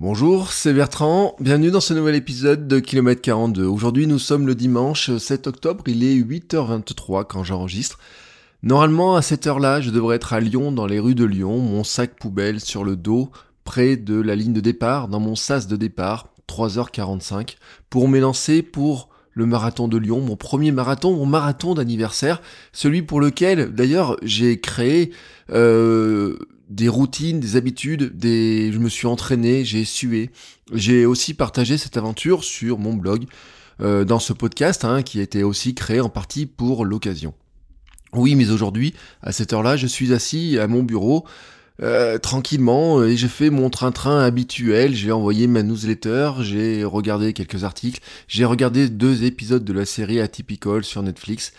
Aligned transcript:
Bonjour, 0.00 0.52
c'est 0.52 0.72
Bertrand. 0.72 1.34
Bienvenue 1.40 1.72
dans 1.72 1.80
ce 1.80 1.92
nouvel 1.92 2.14
épisode 2.14 2.68
de 2.68 2.78
Kilomètre 2.78 3.20
42. 3.20 3.64
Aujourd'hui, 3.64 4.06
nous 4.06 4.20
sommes 4.20 4.46
le 4.46 4.54
dimanche 4.54 5.10
7 5.16 5.48
octobre. 5.48 5.82
Il 5.88 6.04
est 6.04 6.14
8h23 6.14 7.24
quand 7.26 7.42
j'enregistre. 7.42 7.98
Normalement, 8.62 9.16
à 9.16 9.22
cette 9.22 9.48
heure-là, 9.48 9.80
je 9.80 9.90
devrais 9.90 10.14
être 10.14 10.34
à 10.34 10.38
Lyon, 10.38 10.70
dans 10.70 10.86
les 10.86 11.00
rues 11.00 11.16
de 11.16 11.24
Lyon, 11.24 11.58
mon 11.58 11.82
sac 11.82 12.14
poubelle 12.14 12.60
sur 12.60 12.84
le 12.84 12.94
dos, 12.94 13.32
près 13.64 13.96
de 13.96 14.20
la 14.20 14.36
ligne 14.36 14.52
de 14.52 14.60
départ, 14.60 15.08
dans 15.08 15.18
mon 15.18 15.34
sas 15.34 15.66
de 15.66 15.74
départ, 15.74 16.28
3h45, 16.48 17.56
pour 17.90 18.08
m'élancer 18.08 18.62
pour 18.62 19.08
le 19.32 19.46
marathon 19.46 19.88
de 19.88 19.98
Lyon, 19.98 20.20
mon 20.20 20.36
premier 20.36 20.70
marathon, 20.70 21.16
mon 21.16 21.26
marathon 21.26 21.74
d'anniversaire, 21.74 22.40
celui 22.72 23.02
pour 23.02 23.20
lequel 23.20 23.74
d'ailleurs 23.74 24.16
j'ai 24.22 24.60
créé 24.60 25.10
euh, 25.50 26.38
des 26.68 26.88
routines, 26.88 27.40
des 27.40 27.56
habitudes, 27.56 28.16
des... 28.16 28.72
je 28.72 28.78
me 28.78 28.88
suis 28.88 29.06
entraîné, 29.06 29.64
j'ai 29.64 29.84
sué. 29.84 30.30
J'ai 30.72 31.06
aussi 31.06 31.34
partagé 31.34 31.78
cette 31.78 31.96
aventure 31.96 32.44
sur 32.44 32.78
mon 32.78 32.94
blog, 32.94 33.24
euh, 33.80 34.04
dans 34.04 34.18
ce 34.18 34.32
podcast, 34.32 34.84
hein, 34.84 35.02
qui 35.02 35.20
a 35.20 35.22
été 35.22 35.42
aussi 35.42 35.74
créé 35.74 36.00
en 36.00 36.08
partie 36.08 36.46
pour 36.46 36.84
l'occasion. 36.84 37.32
Oui, 38.12 38.34
mais 38.34 38.50
aujourd'hui, 38.50 38.94
à 39.22 39.32
cette 39.32 39.52
heure-là, 39.52 39.76
je 39.76 39.86
suis 39.86 40.12
assis 40.12 40.58
à 40.58 40.66
mon 40.66 40.82
bureau, 40.82 41.26
euh, 41.80 42.18
tranquillement, 42.18 43.04
et 43.04 43.16
j'ai 43.16 43.28
fait 43.28 43.50
mon 43.50 43.70
train-train 43.70 44.20
habituel, 44.20 44.94
j'ai 44.94 45.12
envoyé 45.12 45.46
ma 45.46 45.62
newsletter, 45.62 46.32
j'ai 46.40 46.84
regardé 46.84 47.32
quelques 47.32 47.62
articles, 47.64 48.00
j'ai 48.26 48.44
regardé 48.44 48.88
deux 48.88 49.24
épisodes 49.24 49.64
de 49.64 49.72
la 49.72 49.84
série 49.84 50.20
Atypical 50.20 50.82
sur 50.82 51.02
Netflix, 51.02 51.52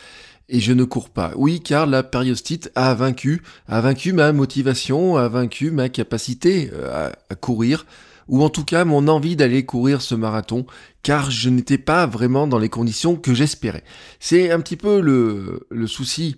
et 0.50 0.60
je 0.60 0.74
ne 0.74 0.84
cours 0.84 1.10
pas. 1.10 1.32
Oui, 1.36 1.62
car 1.62 1.86
la 1.86 2.04
périostite 2.04 2.72
a 2.76 2.94
vaincu, 2.94 3.42
a 3.68 3.82
vaincu 3.82 4.14
ma 4.14 4.32
motivation, 4.32 5.18
a 5.18 5.28
vaincu 5.28 5.72
ma 5.72 5.90
capacité 5.90 6.72
euh, 6.74 7.10
à, 7.30 7.36
courir, 7.36 7.86
ou 8.30 8.44
en 8.44 8.50
tout 8.50 8.64
cas 8.64 8.86
mon 8.86 9.08
envie 9.08 9.36
d'aller 9.36 9.66
courir 9.66 10.02
ce 10.02 10.16
marathon, 10.16 10.66
car 11.04 11.32
je 11.32 11.50
n'étais 11.50 11.78
pas 11.78 12.06
vraiment 12.06 12.48
dans 12.48 12.60
les 12.60 12.70
conditions 12.70 13.16
que 13.16 13.34
j'espérais. 13.34 13.84
C'est 14.20 14.52
un 14.52 14.60
petit 14.62 14.78
peu 14.78 15.02
le, 15.02 15.88
souci. 15.88 16.38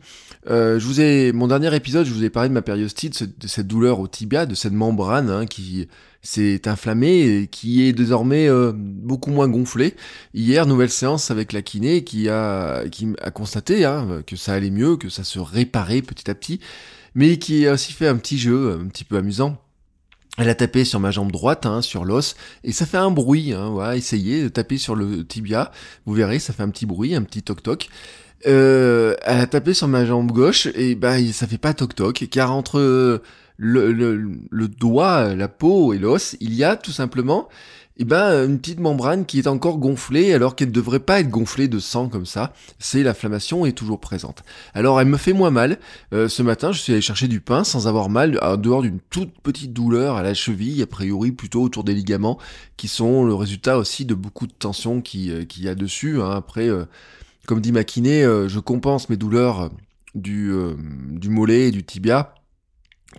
Euh, 0.49 0.79
je 0.79 0.85
vous 0.85 1.01
ai, 1.01 1.33
mon 1.33 1.47
dernier 1.47 1.75
épisode, 1.75 2.05
je 2.05 2.13
vous 2.13 2.23
ai 2.23 2.29
parlé 2.29 2.49
de 2.49 2.53
ma 2.53 2.61
périostite, 2.61 3.23
de 3.23 3.47
cette 3.47 3.67
douleur 3.67 3.99
au 3.99 4.07
tibia, 4.07 4.45
de 4.45 4.55
cette 4.55 4.73
membrane 4.73 5.29
hein, 5.29 5.45
qui 5.45 5.87
s'est 6.23 6.67
inflammée 6.67 7.49
qui 7.51 7.83
est 7.83 7.93
désormais 7.93 8.47
euh, 8.47 8.71
beaucoup 8.75 9.31
moins 9.31 9.47
gonflée. 9.47 9.95
Hier, 10.33 10.65
nouvelle 10.65 10.89
séance 10.89 11.29
avec 11.29 11.51
la 11.51 11.61
kiné 11.61 12.03
qui 12.03 12.29
a, 12.29 12.87
qui 12.89 13.07
a 13.21 13.31
constaté 13.31 13.85
hein, 13.85 14.23
que 14.25 14.35
ça 14.35 14.53
allait 14.53 14.71
mieux, 14.71 14.95
que 14.95 15.09
ça 15.09 15.23
se 15.23 15.39
réparait 15.39 16.01
petit 16.01 16.29
à 16.31 16.35
petit, 16.35 16.59
mais 17.15 17.37
qui 17.37 17.67
a 17.67 17.73
aussi 17.73 17.91
fait 17.91 18.07
un 18.07 18.17
petit 18.17 18.37
jeu 18.37 18.79
un 18.79 18.87
petit 18.87 19.03
peu 19.03 19.17
amusant 19.17 19.57
elle 20.37 20.49
a 20.49 20.55
tapé 20.55 20.85
sur 20.85 20.99
ma 20.99 21.11
jambe 21.11 21.31
droite, 21.31 21.65
hein, 21.65 21.81
sur 21.81 22.05
l'os, 22.05 22.35
et 22.63 22.71
ça 22.71 22.85
fait 22.85 22.97
un 22.97 23.11
bruit. 23.11 23.53
Hein, 23.53 23.69
voilà, 23.69 23.95
essayez 23.95 24.43
de 24.43 24.47
taper 24.49 24.77
sur 24.77 24.95
le 24.95 25.25
tibia, 25.25 25.71
vous 26.05 26.13
verrez, 26.13 26.39
ça 26.39 26.53
fait 26.53 26.63
un 26.63 26.69
petit 26.69 26.85
bruit, 26.85 27.15
un 27.15 27.23
petit 27.23 27.43
toc 27.43 27.61
toc. 27.63 27.89
Euh, 28.47 29.15
elle 29.23 29.39
a 29.39 29.47
tapé 29.47 29.73
sur 29.73 29.87
ma 29.87 30.05
jambe 30.05 30.31
gauche, 30.31 30.67
et 30.75 30.95
bah 30.95 31.15
ça 31.31 31.47
fait 31.47 31.57
pas 31.57 31.73
toc 31.73 31.95
toc, 31.95 32.27
car 32.31 32.51
entre 32.53 33.21
le, 33.57 33.91
le, 33.91 34.31
le 34.49 34.67
doigt, 34.67 35.35
la 35.35 35.47
peau 35.47 35.93
et 35.93 35.99
l'os, 35.99 36.35
il 36.39 36.55
y 36.55 36.63
a 36.63 36.75
tout 36.75 36.91
simplement 36.91 37.47
eh 38.01 38.03
ben, 38.03 38.49
une 38.49 38.57
petite 38.57 38.79
membrane 38.79 39.27
qui 39.27 39.37
est 39.37 39.45
encore 39.45 39.77
gonflée 39.77 40.33
alors 40.33 40.55
qu'elle 40.55 40.69
ne 40.69 40.73
devrait 40.73 41.01
pas 41.01 41.19
être 41.19 41.29
gonflée 41.29 41.67
de 41.67 41.77
sang 41.77 42.09
comme 42.09 42.25
ça. 42.25 42.51
C'est 42.79 43.03
l'inflammation 43.03 43.63
est 43.63 43.73
toujours 43.73 43.99
présente. 43.99 44.41
Alors 44.73 44.99
elle 44.99 45.07
me 45.07 45.17
fait 45.17 45.33
moins 45.33 45.51
mal. 45.51 45.77
Euh, 46.11 46.27
ce 46.27 46.41
matin, 46.41 46.71
je 46.71 46.79
suis 46.79 46.93
allé 46.93 47.01
chercher 47.03 47.27
du 47.27 47.41
pain 47.41 47.63
sans 47.63 47.87
avoir 47.87 48.09
mal, 48.09 48.39
en 48.41 48.57
dehors 48.57 48.81
d'une 48.81 48.97
toute 49.11 49.39
petite 49.41 49.71
douleur 49.71 50.15
à 50.15 50.23
la 50.23 50.33
cheville, 50.33 50.81
a 50.81 50.87
priori 50.87 51.31
plutôt 51.31 51.61
autour 51.61 51.83
des 51.83 51.93
ligaments, 51.93 52.39
qui 52.75 52.87
sont 52.87 53.23
le 53.23 53.35
résultat 53.35 53.77
aussi 53.77 54.03
de 54.03 54.15
beaucoup 54.15 54.47
de 54.47 54.53
tension 54.53 55.01
qu'il 55.01 55.31
euh, 55.31 55.45
y 55.59 55.67
a 55.67 55.75
dessus. 55.75 56.19
Hein. 56.23 56.31
Après, 56.31 56.67
euh, 56.69 56.85
comme 57.45 57.61
dit 57.61 57.71
ma 57.71 57.83
kiné, 57.83 58.23
je 58.23 58.59
compense 58.59 59.09
mes 59.09 59.17
douleurs 59.17 59.69
du 60.15 60.51
mollet 61.29 61.67
et 61.67 61.71
du 61.71 61.83
tibia 61.83 62.33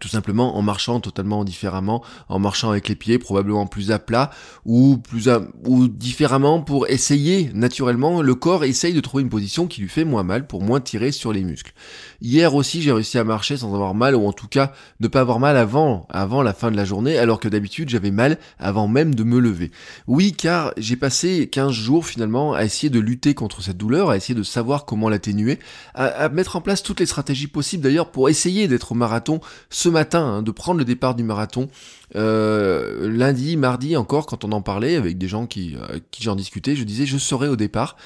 tout 0.01 0.09
simplement 0.09 0.57
en 0.57 0.63
marchant 0.63 1.01
totalement 1.01 1.45
différemment, 1.45 2.03
en 2.29 2.39
marchant 2.39 2.71
avec 2.71 2.89
les 2.89 2.95
pieds 2.95 3.19
probablement 3.19 3.67
plus 3.67 3.91
à 3.91 3.99
plat 3.99 4.31
ou 4.65 4.97
plus 4.97 5.29
ou 5.67 5.89
différemment 5.89 6.61
pour 6.63 6.89
essayer 6.89 7.51
naturellement 7.55 8.23
le 8.23 8.35
corps 8.35 8.65
essaye 8.65 8.95
de 8.95 9.01
trouver 9.01 9.23
une 9.23 9.29
position 9.29 9.67
qui 9.67 9.81
lui 9.81 9.89
fait 9.89 10.05
moins 10.05 10.23
mal 10.23 10.47
pour 10.47 10.63
moins 10.63 10.81
tirer 10.81 11.13
sur 11.13 11.33
les 11.33 11.45
muscles. 11.45 11.73
Hier 12.21 12.55
aussi 12.55 12.83
j'ai 12.83 12.93
réussi 12.93 13.19
à 13.19 13.25
marcher 13.25 13.57
sans 13.57 13.75
avoir 13.75 13.95
mal 13.95 14.17
ou 14.17 14.27
en 14.27 14.33
tout 14.33 14.49
cas 14.49 14.73
ne 15.01 15.09
pas 15.09 15.21
avoir 15.21 15.39
mal 15.39 15.57
avant 15.57 16.07
avant 16.09 16.43
la 16.43 16.55
fin 16.55 16.71
de 16.71 16.77
la 16.77 16.85
journée 16.85 17.19
alors 17.19 17.39
que 17.39 17.49
d'habitude 17.49 17.91
j'avais 17.91 18.11
mal 18.11 18.39
avant 18.59 18.89
même 18.89 19.15
de 19.15 19.25
me 19.25 19.39
lever. 19.39 19.71
Oui 20.07 20.33
car 20.33 20.73
j'ai 20.79 20.97
passé 20.97 21.49
15 21.51 21.71
jours 21.73 22.07
finalement 22.07 22.55
à 22.55 22.65
essayer 22.65 22.91
de 22.91 23.01
lutter 23.01 23.35
contre 23.35 23.63
cette 23.63 23.77
douleur, 23.77 24.11
à 24.11 24.17
essayer 24.17 24.35
de 24.35 24.43
savoir 24.43 24.87
comment 24.87 25.09
l'atténuer, 25.09 25.59
à, 25.95 26.07
à 26.07 26.29
mettre 26.31 26.57
en 26.57 26.61
place 26.61 26.83
toutes 26.83 27.01
les 27.01 27.07
stratégies 27.07 27.47
possibles 27.47 27.83
d'ailleurs 27.83 28.11
pour 28.11 28.29
essayer 28.29 28.69
d'être 28.69 28.93
au 28.93 28.95
marathon 28.95 29.41
ce 29.83 29.89
matin, 29.89 30.25
hein, 30.25 30.43
de 30.43 30.51
prendre 30.51 30.79
le 30.79 30.85
départ 30.85 31.15
du 31.15 31.25
marathon. 31.25 31.69
Euh, 32.15 33.11
lundi, 33.11 33.57
mardi 33.57 33.97
encore, 33.97 34.27
quand 34.27 34.45
on 34.45 34.53
en 34.53 34.63
parlait 34.63 34.97
avec 34.97 35.19
des 35.19 35.29
gens 35.29 35.47
qui, 35.47 35.77
euh, 35.77 35.99
qui 36.11 36.23
j'en 36.23 36.37
discutais, 36.37 36.77
je 36.77 36.85
disais 36.85 37.05
je 37.05 37.19
serai 37.19 37.49
au 37.49 37.57
départ. 37.57 37.97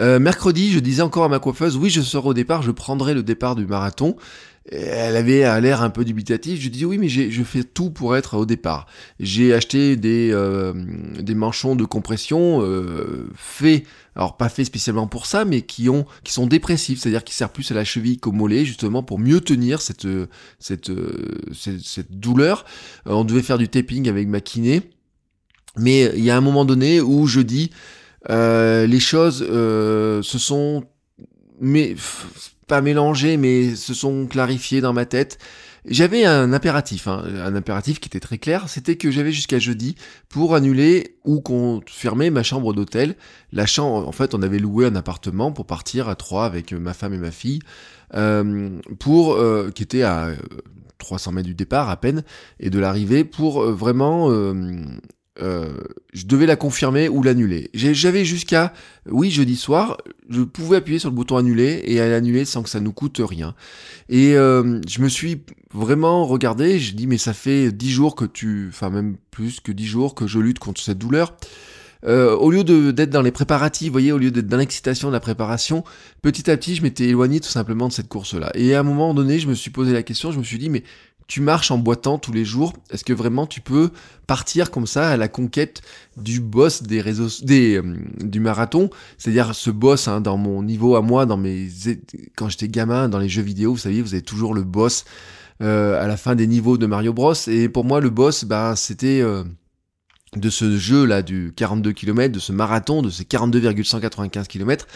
Euh, 0.00 0.18
mercredi, 0.18 0.72
je 0.72 0.80
disais 0.80 1.02
encore 1.02 1.24
à 1.24 1.28
ma 1.28 1.38
coiffeuse, 1.38 1.76
oui, 1.76 1.88
je 1.88 2.00
serai 2.00 2.28
au 2.28 2.34
départ, 2.34 2.62
je 2.62 2.72
prendrai 2.72 3.14
le 3.14 3.22
départ 3.22 3.54
du 3.54 3.64
marathon. 3.64 4.16
Elle 4.70 5.16
avait 5.16 5.60
l'air 5.60 5.82
un 5.82 5.90
peu 5.90 6.04
dubitatif. 6.04 6.60
Je 6.60 6.68
dis 6.70 6.84
oui, 6.84 6.96
mais 6.96 7.08
je 7.08 7.42
fais 7.42 7.64
tout 7.64 7.90
pour 7.90 8.16
être 8.16 8.38
au 8.38 8.46
départ. 8.46 8.86
J'ai 9.20 9.52
acheté 9.52 9.96
des, 9.96 10.30
euh, 10.32 10.72
des 11.20 11.34
manchons 11.34 11.76
de 11.76 11.84
compression 11.84 12.62
euh, 12.62 13.28
faits, 13.34 13.84
alors 14.16 14.38
pas 14.38 14.48
faits 14.48 14.64
spécialement 14.66 15.06
pour 15.06 15.26
ça, 15.26 15.44
mais 15.44 15.62
qui 15.62 15.90
ont 15.90 16.06
qui 16.22 16.32
sont 16.32 16.46
dépressifs, 16.46 17.00
c'est-à-dire 17.00 17.24
qui 17.24 17.34
servent 17.34 17.52
plus 17.52 17.70
à 17.70 17.74
la 17.74 17.84
cheville 17.84 18.18
qu'au 18.18 18.32
mollet, 18.32 18.64
justement 18.64 19.02
pour 19.02 19.18
mieux 19.18 19.42
tenir 19.42 19.82
cette 19.82 20.08
cette 20.58 20.90
cette, 21.52 21.80
cette 21.80 22.18
douleur. 22.18 22.64
on 23.04 23.24
devait 23.24 23.42
faire 23.42 23.58
du 23.58 23.68
taping 23.68 24.08
avec 24.08 24.28
ma 24.28 24.40
kiné, 24.40 24.82
mais 25.76 26.10
il 26.16 26.24
y 26.24 26.30
a 26.30 26.36
un 26.36 26.40
moment 26.40 26.64
donné 26.64 27.02
où 27.02 27.26
je 27.26 27.40
dis 27.40 27.70
euh, 28.30 28.86
les 28.86 29.00
choses 29.00 29.46
euh, 29.48 30.22
se 30.22 30.38
sont 30.38 30.84
mais 31.60 31.94
pas 32.66 32.80
mélangées 32.80 33.36
mais 33.36 33.74
se 33.74 33.94
sont 33.94 34.26
clarifiées 34.26 34.80
dans 34.80 34.92
ma 34.92 35.06
tête. 35.06 35.38
J'avais 35.86 36.24
un 36.24 36.54
impératif, 36.54 37.08
hein, 37.08 37.22
un 37.44 37.54
impératif 37.54 38.00
qui 38.00 38.08
était 38.08 38.20
très 38.20 38.38
clair, 38.38 38.70
c'était 38.70 38.96
que 38.96 39.10
j'avais 39.10 39.32
jusqu'à 39.32 39.58
jeudi 39.58 39.96
pour 40.30 40.54
annuler 40.54 41.18
ou 41.24 41.42
confirmer 41.42 42.30
ma 42.30 42.42
chambre 42.42 42.72
d'hôtel. 42.72 43.16
La 43.52 43.66
chambre, 43.66 44.08
en 44.08 44.12
fait, 44.12 44.34
on 44.34 44.40
avait 44.40 44.58
loué 44.58 44.86
un 44.86 44.96
appartement 44.96 45.52
pour 45.52 45.66
partir 45.66 46.08
à 46.08 46.16
trois 46.16 46.46
avec 46.46 46.72
ma 46.72 46.94
femme 46.94 47.12
et 47.12 47.18
ma 47.18 47.30
fille, 47.30 47.60
euh, 48.14 48.70
pour 48.98 49.34
euh, 49.34 49.70
qui 49.74 49.82
était 49.82 50.04
à 50.04 50.30
300 50.98 51.32
mètres 51.32 51.48
du 51.48 51.54
départ 51.54 51.90
à 51.90 51.98
peine 51.98 52.22
et 52.60 52.70
de 52.70 52.78
l'arrivée 52.78 53.24
pour 53.24 53.62
vraiment 53.70 54.30
euh, 54.30 54.54
je 55.38 56.26
devais 56.26 56.46
la 56.46 56.56
confirmer 56.56 57.08
ou 57.08 57.22
l'annuler. 57.22 57.70
J'avais 57.74 58.24
jusqu'à, 58.24 58.72
oui, 59.10 59.30
jeudi 59.30 59.56
soir, 59.56 59.98
je 60.28 60.42
pouvais 60.42 60.76
appuyer 60.76 60.98
sur 60.98 61.10
le 61.10 61.14
bouton 61.14 61.36
annuler 61.36 61.82
et 61.84 61.96
l'annuler 61.96 62.44
sans 62.44 62.62
que 62.62 62.68
ça 62.68 62.80
nous 62.80 62.92
coûte 62.92 63.20
rien. 63.22 63.54
Et 64.08 64.36
euh, 64.36 64.80
je 64.88 65.00
me 65.00 65.08
suis 65.08 65.42
vraiment 65.72 66.24
regardé, 66.26 66.78
je 66.78 66.94
dis 66.94 67.06
mais 67.06 67.18
ça 67.18 67.32
fait 67.32 67.72
dix 67.72 67.90
jours 67.90 68.14
que 68.14 68.24
tu, 68.24 68.66
enfin 68.68 68.90
même 68.90 69.16
plus 69.30 69.60
que 69.60 69.72
dix 69.72 69.86
jours 69.86 70.14
que 70.14 70.26
je 70.26 70.38
lutte 70.38 70.58
contre 70.58 70.80
cette 70.80 70.98
douleur. 70.98 71.36
Euh, 72.06 72.36
au 72.36 72.50
lieu 72.50 72.64
d'être 72.64 73.10
dans 73.10 73.22
les 73.22 73.30
préparatifs, 73.30 73.88
vous 73.88 73.92
voyez, 73.92 74.12
au 74.12 74.18
lieu 74.18 74.30
d'être 74.30 74.46
dans 74.46 74.58
l'excitation 74.58 75.08
de 75.08 75.14
la 75.14 75.20
préparation, 75.20 75.84
petit 76.20 76.50
à 76.50 76.56
petit, 76.56 76.74
je 76.74 76.82
m'étais 76.82 77.04
éloigné 77.04 77.40
tout 77.40 77.48
simplement 77.48 77.88
de 77.88 77.92
cette 77.92 78.08
course-là. 78.08 78.50
Et 78.54 78.74
à 78.74 78.80
un 78.80 78.82
moment 78.82 79.14
donné, 79.14 79.38
je 79.38 79.48
me 79.48 79.54
suis 79.54 79.70
posé 79.70 79.92
la 79.92 80.02
question, 80.02 80.30
je 80.30 80.38
me 80.38 80.44
suis 80.44 80.58
dit, 80.58 80.68
mais 80.68 80.82
tu 81.26 81.40
marches 81.40 81.70
en 81.70 81.78
boitant 81.78 82.18
tous 82.18 82.32
les 82.32 82.44
jours, 82.44 82.72
est-ce 82.90 83.04
que 83.04 83.12
vraiment 83.12 83.46
tu 83.46 83.60
peux 83.60 83.90
partir 84.26 84.70
comme 84.70 84.86
ça 84.86 85.08
à 85.08 85.16
la 85.16 85.28
conquête 85.28 85.82
du 86.16 86.40
boss 86.40 86.82
des 86.82 87.00
réseaux, 87.00 87.28
des, 87.42 87.76
euh, 87.76 87.96
du 88.20 88.40
marathon, 88.40 88.90
c'est-à-dire 89.18 89.54
ce 89.54 89.70
boss 89.70 90.08
hein, 90.08 90.20
dans 90.20 90.36
mon 90.36 90.62
niveau 90.62 90.96
à 90.96 91.02
moi, 91.02 91.26
dans 91.26 91.36
mes, 91.36 91.68
quand 92.36 92.48
j'étais 92.48 92.68
gamin, 92.68 93.08
dans 93.08 93.18
les 93.18 93.28
jeux 93.28 93.42
vidéo, 93.42 93.72
vous 93.72 93.78
savez, 93.78 94.02
vous 94.02 94.14
avez 94.14 94.22
toujours 94.22 94.54
le 94.54 94.62
boss 94.62 95.04
à 95.60 96.06
la 96.06 96.16
fin 96.18 96.34
des 96.34 96.46
niveaux 96.46 96.76
de 96.76 96.84
Mario 96.84 97.14
Bros. 97.14 97.32
Et 97.46 97.70
pour 97.70 97.84
moi, 97.84 98.00
le 98.00 98.10
boss, 98.10 98.44
bah, 98.44 98.74
c'était 98.76 99.22
de 100.36 100.50
ce 100.50 100.76
jeu 100.76 101.04
là 101.04 101.22
du 101.22 101.52
42 101.56 101.92
km, 101.92 102.32
de 102.32 102.38
ce 102.38 102.52
marathon, 102.52 103.02
de 103.02 103.10
ces 103.10 103.24
42,195 103.24 104.48
km, 104.48 104.86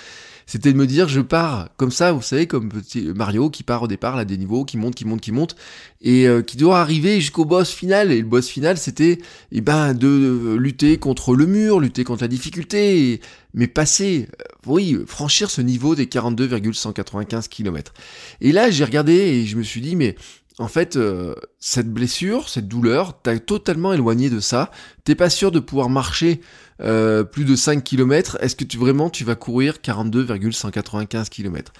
c'était 0.49 0.73
de 0.73 0.79
me 0.79 0.87
dire 0.87 1.09
je 1.09 1.21
pars 1.21 1.69
comme 1.77 1.91
ça, 1.91 2.11
vous 2.13 2.23
savez, 2.23 2.47
comme 2.47 2.71
petit 2.71 3.03
Mario 3.15 3.51
qui 3.51 3.63
part 3.63 3.83
au 3.83 3.87
départ 3.87 4.17
là 4.17 4.25
des 4.25 4.39
niveaux, 4.39 4.65
qui 4.65 4.79
monte, 4.79 4.95
qui 4.95 5.05
monte, 5.05 5.21
qui 5.21 5.31
monte, 5.31 5.57
et 6.01 6.27
euh, 6.27 6.41
qui 6.41 6.57
doit 6.57 6.81
arriver 6.81 7.21
jusqu'au 7.21 7.45
boss 7.45 7.71
final. 7.71 8.11
Et 8.11 8.23
le 8.23 8.27
boss 8.27 8.49
final, 8.49 8.79
c'était 8.79 9.19
eh 9.53 9.61
ben 9.61 9.93
de 9.93 10.57
lutter 10.59 10.97
contre 10.97 11.35
le 11.35 11.45
mur, 11.45 11.81
lutter 11.81 12.03
contre 12.03 12.23
la 12.23 12.29
difficulté, 12.29 13.21
mais 13.53 13.67
passer, 13.67 14.29
euh, 14.41 14.45
oui, 14.67 14.97
franchir 15.07 15.51
ce 15.51 15.61
niveau 15.61 15.95
des 15.95 16.07
42,195 16.07 17.49
km. 17.49 17.93
Et 18.41 18.51
là, 18.51 18.71
j'ai 18.71 18.85
regardé 18.85 19.13
et 19.13 19.45
je 19.45 19.55
me 19.59 19.63
suis 19.63 19.83
dit 19.83 19.97
mais 19.97 20.17
en 20.59 20.67
fait, 20.67 20.97
euh, 20.97 21.35
cette 21.61 21.93
blessure, 21.93 22.49
cette 22.49 22.67
douleur, 22.67 23.21
t'as 23.23 23.39
totalement 23.39 23.93
éloigné 23.93 24.29
de 24.29 24.41
ça. 24.41 24.73
T'es 25.05 25.15
pas 25.15 25.31
sûr 25.31 25.53
de 25.53 25.61
pouvoir 25.61 25.89
marcher 25.89 26.41
euh, 26.81 27.23
plus 27.23 27.45
de 27.45 27.55
5 27.55 27.85
km. 27.85 28.39
Est-ce 28.41 28.57
que 28.57 28.65
tu 28.65 28.77
vraiment 28.77 29.09
tu 29.09 29.23
vas 29.23 29.37
courir 29.37 29.81
42,195 29.81 31.29
km 31.29 31.73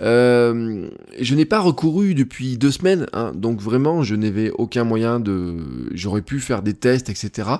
euh, 0.00 0.88
Je 1.20 1.34
n'ai 1.34 1.44
pas 1.44 1.60
recouru 1.60 2.14
depuis 2.14 2.56
deux 2.56 2.70
semaines, 2.70 3.06
hein, 3.12 3.32
donc 3.34 3.60
vraiment, 3.60 4.02
je 4.02 4.14
n'avais 4.14 4.50
aucun 4.50 4.84
moyen 4.84 5.20
de. 5.20 5.90
J'aurais 5.92 6.22
pu 6.22 6.40
faire 6.40 6.62
des 6.62 6.74
tests, 6.74 7.10
etc. 7.10 7.50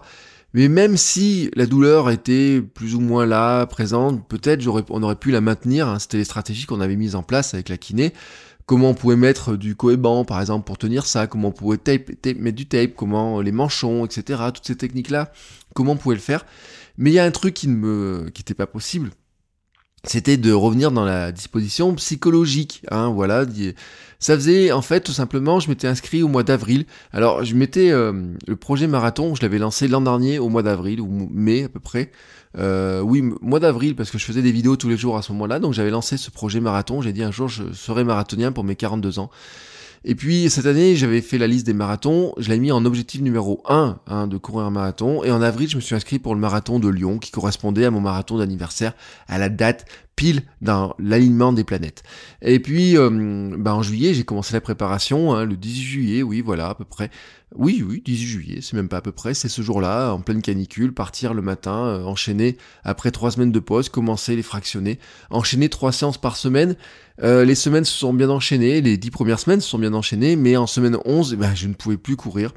Mais 0.54 0.69
même 0.69 0.96
si 0.98 1.50
la 1.54 1.64
douleur 1.66 2.10
était 2.10 2.60
plus 2.60 2.94
ou 2.94 3.00
moins 3.00 3.24
là, 3.24 3.64
présente, 3.66 4.26
peut-être 4.28 4.66
on 4.90 5.02
aurait 5.02 5.16
pu 5.16 5.30
la 5.30 5.40
maintenir. 5.40 5.88
Hein, 5.88 5.98
C'était 5.98 6.19
les 6.19 6.24
stratégies 6.24 6.66
qu'on 6.66 6.80
avait 6.80 6.96
mises 6.96 7.14
en 7.14 7.22
place 7.22 7.54
avec 7.54 7.69
la 7.70 7.78
kiné 7.78 8.12
comment 8.67 8.91
on 8.91 8.94
pouvait 8.94 9.17
mettre 9.17 9.56
du 9.56 9.76
cohéban 9.76 10.25
par 10.25 10.41
exemple 10.41 10.64
pour 10.64 10.79
tenir 10.79 11.06
ça, 11.06 11.26
comment 11.26 11.49
on 11.49 11.53
pouvait 11.53 11.79
tape, 11.79 12.11
mettre 12.37 12.56
du 12.56 12.67
tape, 12.67 12.94
comment 12.97 13.41
les 13.41 13.53
manchons, 13.53 14.05
etc. 14.05 14.43
Toutes 14.55 14.67
ces 14.67 14.76
techniques-là, 14.76 15.32
comment 15.75 15.93
on 15.93 15.97
pouvait 15.97 16.14
le 16.14 16.20
faire. 16.20 16.47
Mais 16.99 17.11
il 17.11 17.14
y 17.14 17.19
a 17.19 17.25
un 17.25 17.31
truc 17.31 17.55
qui 17.55 17.69
ne 17.69 17.76
me, 17.76 18.31
qui 18.35 18.41
n'était 18.41 18.55
pas 18.55 18.67
possible, 18.67 19.11
c'était 20.04 20.37
de 20.37 20.52
revenir 20.52 20.90
dans 20.90 21.04
la 21.04 21.32
disposition 21.32 21.94
psychologique. 21.94 22.82
Hein, 22.90 23.10
voilà, 23.10 23.44
ça 24.19 24.34
faisait 24.34 24.72
en 24.72 24.82
fait 24.82 25.00
tout 25.00 25.12
simplement, 25.12 25.60
je 25.60 25.69
m'étais 25.69 25.87
inscrit 25.87 26.22
au 26.22 26.28
mois 26.28 26.43
d'avril. 26.43 26.87
Alors 27.12 27.44
je 27.44 27.54
m'étais 27.54 27.90
euh, 27.90 28.12
le 28.46 28.56
projet 28.56 28.87
marathon, 28.87 29.34
je 29.34 29.43
l'avais 29.43 29.58
lancé 29.58 29.88
l'an 29.88 30.00
dernier 30.00 30.38
au 30.38 30.49
mois 30.49 30.62
d'avril 30.62 31.00
ou 31.00 31.28
mai 31.32 31.64
à 31.64 31.69
peu 31.69 31.81
près. 31.81 32.10
Euh, 32.58 33.00
oui, 33.00 33.22
mois 33.40 33.60
d'avril 33.60 33.96
parce 33.96 34.10
que 34.10 34.19
je 34.19 34.25
faisais 34.25 34.43
des 34.43 34.52
vidéos 34.52 34.76
tous 34.76 34.88
les 34.88 34.96
jours 34.96 35.16
à 35.16 35.22
ce 35.22 35.32
moment-là, 35.32 35.58
donc 35.58 35.72
j'avais 35.72 35.90
lancé 35.90 36.16
ce 36.16 36.31
projet 36.31 36.60
marathon. 36.60 37.00
J'ai 37.00 37.12
dit 37.12 37.22
un 37.22 37.32
jour 37.32 37.48
je 37.48 37.72
serai 37.72 38.05
marathonien 38.05 38.52
pour 38.52 38.64
mes 38.64 38.76
42 38.76 39.19
ans. 39.19 39.31
Et 40.04 40.16
puis 40.16 40.50
cette 40.50 40.66
année, 40.66 40.96
j'avais 40.96 41.20
fait 41.20 41.38
la 41.38 41.46
liste 41.46 41.64
des 41.64 41.75
marathons, 41.75 42.32
je 42.37 42.49
l'ai 42.49 42.58
mis 42.58 42.72
en 42.72 42.84
objectif 42.84 43.20
numéro 43.20 43.62
1 43.69 44.00
hein, 44.08 44.26
de 44.26 44.37
courir 44.37 44.66
un 44.66 44.70
marathon. 44.70 45.22
Et 45.22 45.31
en 45.31 45.40
avril, 45.40 45.69
je 45.69 45.76
me 45.76 45.81
suis 45.81 45.94
inscrit 45.94 46.19
pour 46.19 46.34
le 46.34 46.40
marathon 46.40 46.81
de 46.81 46.88
Lyon, 46.88 47.19
qui 47.19 47.31
correspondait 47.31 47.84
à 47.84 47.90
mon 47.93 48.00
marathon 48.00 48.38
d'anniversaire, 48.38 48.94
à 49.28 49.38
la 49.38 49.49
date 49.49 49.84
pile 50.17 50.43
dans 50.61 50.94
l'alignement 50.99 51.53
des 51.53 51.64
planètes. 51.64 52.03
Et 52.43 52.61
puis, 52.61 52.97
euh, 52.97 53.55
bah, 53.56 53.75
en 53.75 53.82
juillet, 53.82 54.14
j'ai 54.14 54.25
commencé 54.25 54.53
la 54.53 54.61
préparation, 54.61 55.35
hein, 55.35 55.44
le 55.44 55.56
18 55.56 55.82
juillet, 55.82 56.23
oui, 56.23 56.41
voilà, 56.41 56.69
à 56.69 56.75
peu 56.75 56.85
près. 56.85 57.11
Oui, 57.55 57.85
oui, 57.87 58.03
18 58.05 58.26
juillet, 58.26 58.59
c'est 58.62 58.75
même 58.75 58.88
pas 58.88 58.99
à 58.99 59.00
peu 59.00 59.12
près, 59.12 59.35
c'est 59.35 59.49
ce 59.49 59.61
jour-là, 59.62 60.12
en 60.12 60.20
pleine 60.20 60.41
canicule, 60.41 60.94
partir 60.94 61.35
le 61.35 61.43
matin, 61.43 61.85
euh, 61.85 62.05
enchaîner 62.05 62.56
après 62.82 63.11
trois 63.11 63.31
semaines 63.31 63.53
de 63.53 63.61
pause, 63.61 63.88
commencer 63.88 64.37
les 64.37 64.43
fractionner, 64.43 64.99
enchaîner 65.31 65.69
trois 65.69 65.93
séances 65.93 66.19
par 66.19 66.37
semaine. 66.37 66.76
Euh, 67.23 67.44
les 67.44 67.55
semaines 67.55 67.85
se 67.85 67.97
sont 67.97 68.15
bien 68.15 68.31
enchaînées, 68.31 68.81
les 68.81 68.97
dix 68.97 69.11
premières 69.11 69.38
semaines 69.38 69.61
se 69.61 69.69
sont 69.69 69.79
bien 69.79 69.93
enchaînées, 69.93 70.37
mais 70.37 70.56
en 70.56 70.67
semaine 70.67 70.97
11, 71.05 71.35
eh 71.35 71.37
ben, 71.37 71.55
je 71.55 71.69
ne 71.69 71.75
pouvais 71.75 71.99
plus 71.99 72.17
courir. 72.17 72.53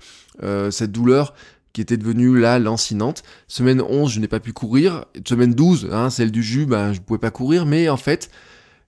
Cette 0.70 0.92
douleur 0.92 1.34
qui 1.76 1.82
était 1.82 1.98
devenue 1.98 2.40
là 2.40 2.58
lancinante. 2.58 3.24
Semaine 3.50 3.82
11, 3.82 4.14
je 4.14 4.20
n'ai 4.22 4.30
pas 4.30 4.40
pu 4.40 4.54
courir. 4.54 5.04
Semaine 5.28 5.54
12, 5.54 5.90
hein, 5.92 6.10
celle 6.10 6.32
du 6.32 6.42
jus, 6.42 6.66
ben, 6.66 6.94
je 6.94 7.00
ne 7.00 7.04
pouvais 7.04 7.20
pas 7.20 7.32
courir, 7.32 7.66
mais 7.66 7.90
en 7.90 7.98
fait, 7.98 8.32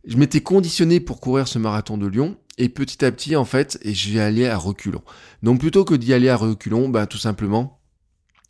je 0.06 0.16
m'étais 0.16 0.40
conditionné 0.40 1.02
pour 1.02 1.20
courir 1.20 1.50
ce 1.50 1.60
marathon 1.60 1.98
de 1.98 2.08
Lyon. 2.08 2.38
Et 2.58 2.70
petit 2.70 3.04
à 3.04 3.12
petit, 3.12 3.36
en 3.36 3.44
fait, 3.44 3.78
j'ai 3.84 4.22
allé 4.22 4.48
à 4.48 4.56
reculons. 4.56 5.04
Donc 5.44 5.60
plutôt 5.60 5.84
que 5.84 5.96
d'y 5.96 6.14
aller 6.14 6.30
à 6.30 6.38
reculons, 6.38 6.88
bah 6.88 7.08
tout 7.08 7.18
simplement, 7.18 7.82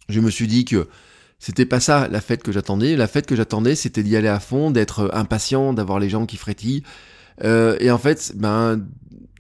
je 0.08 0.20
me 0.20 0.30
suis 0.30 0.46
dit 0.46 0.66
que 0.66 0.88
c'était 1.40 1.66
pas 1.66 1.80
ça 1.80 2.08
la 2.08 2.22
fête 2.22 2.44
que 2.44 2.52
j'attendais. 2.52 2.96
La 2.96 3.08
fête 3.08 3.26
que 3.26 3.36
j'attendais, 3.36 3.74
c'était 3.74 4.04
d'y 4.04 4.16
aller 4.16 4.28
à 4.28 4.40
fond, 4.40 4.70
d'être 4.70 5.10
impatient, 5.14 5.74
d'avoir 5.74 5.98
les 5.98 6.10
gens 6.10 6.28
qui 6.28 6.38
frétillent. 6.38 6.84
Euh, 7.44 7.76
et 7.80 7.90
en 7.90 7.98
fait, 7.98 8.34
ben 8.36 8.86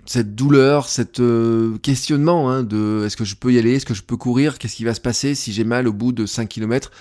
cette 0.07 0.35
douleur, 0.35 0.87
cet 0.87 1.19
euh, 1.19 1.77
questionnement 1.79 2.49
hein, 2.49 2.63
de 2.63 3.03
est-ce 3.05 3.17
que 3.17 3.25
je 3.25 3.35
peux 3.35 3.51
y 3.51 3.59
aller, 3.59 3.75
est-ce 3.75 3.85
que 3.85 3.93
je 3.93 4.03
peux 4.03 4.17
courir, 4.17 4.57
qu'est-ce 4.57 4.75
qui 4.75 4.85
va 4.85 4.93
se 4.93 5.01
passer 5.01 5.35
si 5.35 5.51
j'ai 5.51 5.63
mal 5.63 5.87
au 5.87 5.93
bout 5.93 6.11
de 6.11 6.25
5 6.25 6.47
km 6.47 6.91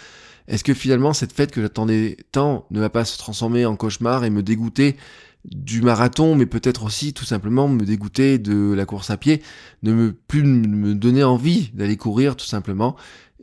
Est-ce 0.49 0.65
que 0.65 0.75
finalement 0.75 1.13
cette 1.13 1.33
fête 1.33 1.53
que 1.53 1.63
j'attendais 1.63 2.17
tant 2.33 2.67
ne 2.71 2.81
va 2.81 2.91
pas 2.91 3.05
se 3.05 3.17
transformer 3.17 3.65
en 3.65 3.77
cauchemar 3.77 4.25
et 4.25 4.31
me 4.31 4.43
dégoûter 4.43 4.97
du 5.45 5.81
marathon, 5.81 6.35
mais 6.35 6.47
peut-être 6.47 6.85
aussi 6.85 7.13
tout 7.13 7.25
simplement 7.25 7.69
me 7.69 7.85
dégoûter 7.85 8.39
de 8.39 8.73
la 8.73 8.85
course 8.85 9.11
à 9.11 9.17
pied, 9.17 9.43
ne 9.85 9.93
me 9.93 10.13
plus 10.13 10.43
me 10.43 10.95
donner 10.95 11.23
envie 11.23 11.71
d'aller 11.75 11.97
courir 11.97 12.35
tout 12.35 12.47
simplement? 12.47 12.97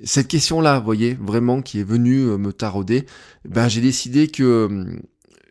Cette 0.04 0.28
question-là, 0.28 0.80
vous 0.80 0.86
voyez, 0.86 1.18
vraiment 1.22 1.62
qui 1.62 1.80
est 1.80 1.84
venue 1.84 2.28
euh, 2.28 2.38
me 2.38 2.52
tarauder, 2.52 3.06
ben 3.46 3.70
j'ai 3.70 3.80
décidé 3.80 4.28
que 4.28 4.44
euh, 4.44 4.98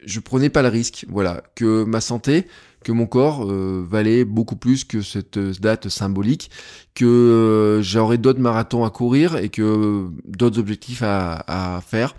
je 0.04 0.20
prenais 0.20 0.50
pas 0.50 0.62
le 0.62 0.68
risque, 0.68 1.06
voilà, 1.08 1.42
que 1.54 1.84
ma 1.84 2.00
santé, 2.00 2.46
que 2.82 2.92
mon 2.92 3.06
corps 3.06 3.50
euh, 3.50 3.84
valait 3.88 4.24
beaucoup 4.24 4.56
plus 4.56 4.84
que 4.84 5.00
cette 5.02 5.38
date 5.38 5.88
symbolique, 5.88 6.50
que 6.94 7.80
j'aurais 7.82 8.18
d'autres 8.18 8.40
marathons 8.40 8.84
à 8.84 8.90
courir 8.90 9.36
et 9.36 9.48
que 9.48 10.08
d'autres 10.26 10.58
objectifs 10.58 11.02
à, 11.02 11.76
à 11.76 11.80
faire. 11.80 12.14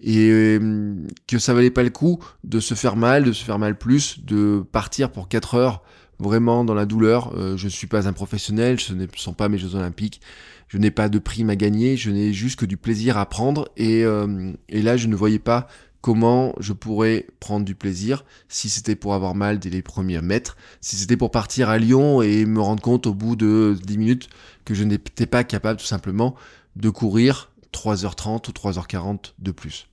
Et 0.00 0.30
euh, 0.30 0.94
que 1.26 1.38
ça 1.38 1.54
valait 1.54 1.70
pas 1.70 1.82
le 1.82 1.90
coup 1.90 2.18
de 2.44 2.60
se 2.60 2.74
faire 2.74 2.96
mal, 2.96 3.24
de 3.24 3.32
se 3.32 3.44
faire 3.44 3.58
mal 3.58 3.76
plus, 3.76 4.24
de 4.24 4.64
partir 4.70 5.10
pour 5.10 5.28
4 5.28 5.54
heures 5.56 5.82
vraiment 6.20 6.64
dans 6.64 6.74
la 6.74 6.86
douleur. 6.86 7.32
Euh, 7.36 7.56
je 7.56 7.64
ne 7.64 7.70
suis 7.70 7.86
pas 7.86 8.08
un 8.08 8.12
professionnel, 8.12 8.80
ce 8.80 8.92
ne 8.92 9.06
sont 9.16 9.32
pas 9.32 9.48
mes 9.48 9.58
Jeux 9.58 9.74
Olympiques, 9.74 10.20
je 10.68 10.78
n'ai 10.78 10.90
pas 10.90 11.08
de 11.08 11.18
prime 11.18 11.50
à 11.50 11.56
gagner, 11.56 11.96
je 11.96 12.10
n'ai 12.10 12.32
juste 12.32 12.58
que 12.58 12.66
du 12.66 12.76
plaisir 12.76 13.16
à 13.18 13.26
prendre. 13.26 13.68
Et, 13.76 14.04
euh, 14.04 14.52
et 14.68 14.82
là 14.82 14.96
je 14.96 15.08
ne 15.08 15.16
voyais 15.16 15.38
pas 15.38 15.66
comment 16.08 16.54
je 16.58 16.72
pourrais 16.72 17.26
prendre 17.38 17.66
du 17.66 17.74
plaisir 17.74 18.24
si 18.48 18.70
c'était 18.70 18.96
pour 18.96 19.12
avoir 19.12 19.34
mal 19.34 19.58
dès 19.58 19.68
les 19.68 19.82
premiers 19.82 20.22
mètres, 20.22 20.56
si 20.80 20.96
c'était 20.96 21.18
pour 21.18 21.30
partir 21.30 21.68
à 21.68 21.76
Lyon 21.76 22.22
et 22.22 22.46
me 22.46 22.62
rendre 22.62 22.80
compte 22.80 23.06
au 23.06 23.12
bout 23.12 23.36
de 23.36 23.76
10 23.82 23.98
minutes 23.98 24.30
que 24.64 24.72
je 24.72 24.84
n'étais 24.84 25.26
pas 25.26 25.44
capable 25.44 25.78
tout 25.78 25.84
simplement 25.84 26.34
de 26.76 26.88
courir 26.88 27.50
3h30 27.74 28.48
ou 28.48 28.52
3h40 28.52 29.34
de 29.38 29.50
plus. 29.50 29.86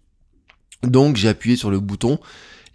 Donc 0.83 1.17
j'ai 1.17 1.27
appuyé 1.27 1.57
sur 1.57 1.69
le 1.69 1.81
bouton 1.81 2.17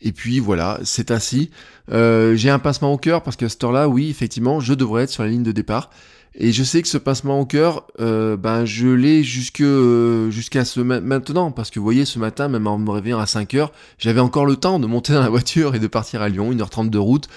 et 0.02 0.12
puis 0.12 0.38
voilà, 0.38 0.78
c'est 0.84 1.10
ainsi. 1.10 1.50
Euh, 1.90 2.36
j'ai 2.36 2.50
un 2.50 2.58
pincement 2.58 2.92
au 2.92 2.98
cœur 2.98 3.22
parce 3.22 3.36
qu'à 3.36 3.48
cette 3.48 3.64
heure-là, 3.64 3.88
oui, 3.88 4.10
effectivement, 4.10 4.60
je 4.60 4.74
devrais 4.74 5.04
être 5.04 5.10
sur 5.10 5.22
la 5.22 5.30
ligne 5.30 5.44
de 5.44 5.52
départ. 5.52 5.88
Et 6.34 6.52
je 6.52 6.62
sais 6.62 6.80
que 6.80 6.88
ce 6.88 6.98
pincement 6.98 7.40
au 7.40 7.46
cœur, 7.46 7.86
euh, 7.98 8.36
ben 8.36 8.64
je 8.64 8.88
l'ai 8.88 9.24
jusque 9.24 9.60
euh, 9.60 10.30
jusqu'à 10.30 10.64
ce 10.64 10.80
maintenant 10.80 11.50
parce 11.50 11.70
que 11.70 11.78
vous 11.78 11.84
voyez 11.84 12.04
ce 12.04 12.18
matin, 12.18 12.48
même 12.48 12.66
en 12.66 12.78
me 12.78 12.90
réveillant 12.90 13.18
à 13.18 13.26
5 13.26 13.54
heures, 13.54 13.72
j'avais 13.98 14.20
encore 14.20 14.46
le 14.46 14.56
temps 14.56 14.78
de 14.78 14.86
monter 14.86 15.12
dans 15.12 15.22
la 15.22 15.28
voiture 15.28 15.74
et 15.74 15.80
de 15.80 15.86
partir 15.88 16.22
à 16.22 16.28
Lyon, 16.28 16.52
1h30 16.52 16.88
de 16.90 16.98
route. 16.98 17.28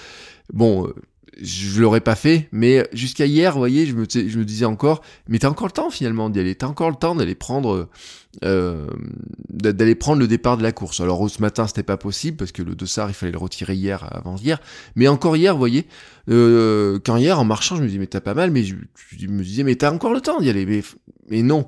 Bon, 0.52 0.88
je 1.40 1.80
l'aurais 1.80 2.00
pas 2.00 2.14
fait, 2.14 2.48
mais 2.52 2.88
jusqu'à 2.92 3.26
hier, 3.26 3.52
vous 3.52 3.58
voyez, 3.58 3.86
je 3.86 3.94
me, 3.94 4.04
je 4.08 4.38
me 4.38 4.44
disais 4.44 4.64
encore, 4.64 5.02
mais 5.28 5.38
t'as 5.38 5.48
encore 5.48 5.66
le 5.66 5.72
temps 5.72 5.90
finalement 5.90 6.30
d'y 6.30 6.40
aller, 6.40 6.54
t'as 6.54 6.66
encore 6.66 6.90
le 6.90 6.96
temps 6.96 7.14
d'aller 7.14 7.34
prendre, 7.34 7.88
euh, 8.44 8.86
d'aller 9.48 9.94
prendre 9.94 10.20
le 10.20 10.28
départ 10.28 10.56
de 10.56 10.62
la 10.62 10.72
course. 10.72 11.00
Alors 11.00 11.28
ce 11.28 11.40
matin, 11.40 11.66
c'était 11.66 11.82
pas 11.82 11.96
possible 11.96 12.36
parce 12.36 12.52
que 12.52 12.62
le 12.62 12.74
dossard, 12.74 13.10
il 13.10 13.14
fallait 13.14 13.32
le 13.32 13.38
retirer 13.38 13.74
hier, 13.74 14.06
avant 14.10 14.36
hier, 14.36 14.60
mais 14.96 15.08
encore 15.08 15.36
hier, 15.36 15.52
vous 15.52 15.58
voyez, 15.58 15.86
euh, 16.30 16.98
quand 17.04 17.16
hier 17.16 17.38
en 17.38 17.44
marchant, 17.44 17.76
je 17.76 17.82
me 17.82 17.86
disais 17.86 17.98
mais 17.98 18.06
t'as 18.06 18.20
pas 18.20 18.34
mal, 18.34 18.50
mais 18.50 18.64
je, 18.64 18.76
me 19.28 19.42
disais 19.42 19.62
mais 19.64 19.76
t'as 19.76 19.92
encore 19.92 20.12
le 20.12 20.20
temps 20.20 20.40
d'y 20.40 20.50
aller, 20.50 20.66
mais, 20.66 20.82
mais 21.28 21.42
non, 21.42 21.66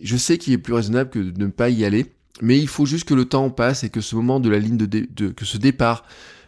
je 0.00 0.16
sais 0.16 0.38
qu'il 0.38 0.52
est 0.52 0.58
plus 0.58 0.74
raisonnable 0.74 1.10
que 1.10 1.18
de 1.18 1.44
ne 1.44 1.50
pas 1.50 1.70
y 1.70 1.84
aller, 1.84 2.06
mais 2.40 2.58
il 2.58 2.68
faut 2.68 2.86
juste 2.86 3.06
que 3.06 3.14
le 3.14 3.26
temps 3.26 3.50
passe 3.50 3.84
et 3.84 3.90
que 3.90 4.00
ce 4.00 4.16
moment 4.16 4.40
de 4.40 4.48
la 4.48 4.58
ligne 4.58 4.76
de, 4.76 4.86
de 4.86 5.28
que 5.28 5.44
ce 5.44 5.58
départ 5.58 6.04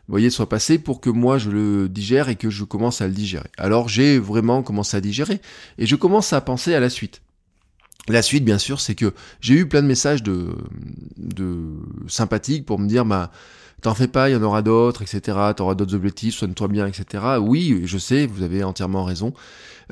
voyez, 0.08 0.30
soit 0.30 0.48
passé 0.48 0.78
pour 0.78 1.00
que 1.00 1.10
moi 1.10 1.38
je 1.38 1.50
le 1.50 1.88
digère 1.88 2.28
et 2.28 2.36
que 2.36 2.50
je 2.50 2.64
commence 2.64 3.00
à 3.00 3.06
le 3.06 3.14
digérer. 3.14 3.48
Alors 3.56 3.88
j'ai 3.88 4.18
vraiment 4.18 4.62
commencé 4.62 4.96
à 4.96 5.00
digérer 5.00 5.40
et 5.78 5.86
je 5.86 5.96
commence 5.96 6.32
à 6.32 6.40
penser 6.40 6.74
à 6.74 6.80
la 6.80 6.90
suite. 6.90 7.22
La 8.08 8.20
suite, 8.20 8.44
bien 8.44 8.58
sûr, 8.58 8.80
c'est 8.80 8.94
que 8.94 9.14
j'ai 9.40 9.54
eu 9.54 9.66
plein 9.66 9.80
de 9.80 9.86
messages 9.86 10.22
de, 10.22 10.50
sympathiques 12.06 12.66
pour 12.66 12.78
me 12.78 12.86
dire, 12.86 13.06
bah, 13.06 13.30
t'en 13.80 13.94
fais 13.94 14.08
pas, 14.08 14.28
il 14.28 14.34
y 14.34 14.36
en 14.36 14.42
aura 14.42 14.60
d'autres, 14.60 15.00
etc. 15.00 15.38
T'auras 15.56 15.74
d'autres 15.74 15.94
objectifs, 15.94 16.34
soigne-toi 16.34 16.68
bien, 16.68 16.86
etc. 16.86 17.24
Oui, 17.40 17.80
je 17.84 17.96
sais, 17.96 18.26
vous 18.26 18.42
avez 18.42 18.62
entièrement 18.62 19.04
raison. 19.04 19.32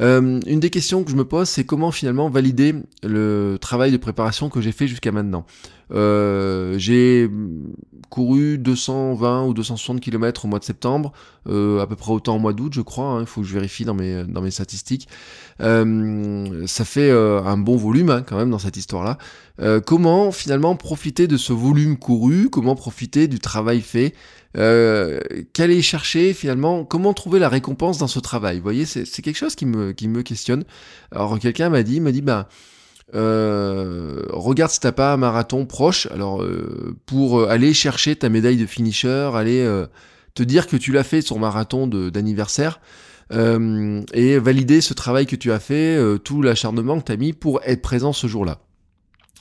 Euh, 0.00 0.40
une 0.46 0.60
des 0.60 0.70
questions 0.70 1.04
que 1.04 1.10
je 1.10 1.16
me 1.16 1.24
pose, 1.24 1.48
c'est 1.48 1.64
comment 1.64 1.90
finalement 1.90 2.28
valider 2.28 2.74
le 3.02 3.56
travail 3.60 3.92
de 3.92 3.96
préparation 3.96 4.50
que 4.50 4.60
j'ai 4.60 4.72
fait 4.72 4.86
jusqu'à 4.86 5.12
maintenant? 5.12 5.46
Euh, 5.92 6.74
j'ai 6.78 7.28
couru 8.08 8.58
220 8.58 9.46
ou 9.46 9.54
260 9.54 10.00
km 10.00 10.44
au 10.44 10.48
mois 10.48 10.58
de 10.58 10.64
septembre, 10.64 11.12
euh, 11.48 11.80
à 11.80 11.86
peu 11.86 11.96
près 11.96 12.12
autant 12.12 12.36
au 12.36 12.38
mois 12.38 12.52
d'août, 12.52 12.72
je 12.74 12.80
crois. 12.80 13.06
Hein, 13.06 13.20
il 13.20 13.26
faut 13.26 13.40
que 13.40 13.46
je 13.46 13.54
vérifie 13.54 13.84
dans 13.84 13.94
mes, 13.94 14.24
dans 14.24 14.42
mes 14.42 14.50
statistiques. 14.50 15.08
Euh, 15.60 16.66
ça 16.66 16.84
fait 16.84 17.10
un 17.10 17.56
bon 17.56 17.76
volume 17.76 18.10
hein, 18.10 18.22
quand 18.26 18.36
même 18.36 18.50
dans 18.50 18.58
cette 18.58 18.76
histoire-là. 18.76 19.18
comment 19.86 20.32
finalement 20.32 20.76
profiter 20.76 21.26
de 21.26 21.36
ce 21.36 21.52
volume 21.52 21.96
couru? 21.96 22.48
Comment 22.50 22.74
profiter 22.74 23.28
du 23.28 23.38
travail 23.38 23.80
fait? 23.80 24.14
Qu'aller 24.54 25.82
chercher 25.82 26.34
finalement? 26.34 26.84
Comment 26.84 27.14
trouver 27.14 27.38
la 27.38 27.48
récompense 27.48 27.98
dans 27.98 28.08
ce 28.08 28.20
travail? 28.20 28.56
Vous 28.56 28.62
voyez, 28.62 28.84
c'est 28.84 29.22
quelque 29.22 29.38
chose 29.38 29.54
qui 29.54 29.66
me, 29.66 29.92
qui 29.92 30.08
me 30.08 30.22
questionne. 30.22 30.64
Alors 31.10 31.38
quelqu'un 31.38 31.70
m'a 31.70 31.82
dit, 31.82 32.00
m'a 32.00 32.12
dit, 32.12 32.22
bah 32.22 32.48
euh, 33.14 34.22
regarde 34.30 34.70
si 34.70 34.80
t'as 34.80 34.92
pas 34.92 35.12
un 35.12 35.16
marathon 35.16 35.66
proche, 35.66 36.06
alors 36.06 36.42
euh, 36.42 36.96
pour 37.04 37.40
euh, 37.40 37.48
aller 37.48 37.74
chercher 37.74 38.16
ta 38.16 38.28
médaille 38.28 38.56
de 38.56 38.66
finisher, 38.66 39.30
aller 39.34 39.66
te 40.34 40.42
dire 40.42 40.66
que 40.66 40.76
tu 40.76 40.92
l'as 40.92 41.04
fait 41.04 41.20
sur 41.20 41.38
marathon 41.38 41.86
d'anniversaire 41.86 42.80
et 43.30 44.38
valider 44.38 44.82
ce 44.82 44.92
travail 44.92 45.26
que 45.26 45.36
tu 45.36 45.52
as 45.52 45.58
fait, 45.58 45.98
tout 46.22 46.42
l'acharnement 46.42 47.00
que 47.00 47.04
tu 47.04 47.12
as 47.12 47.16
mis 47.16 47.32
pour 47.32 47.60
être 47.64 47.80
présent 47.80 48.12
ce 48.12 48.26
jour-là. 48.26 48.58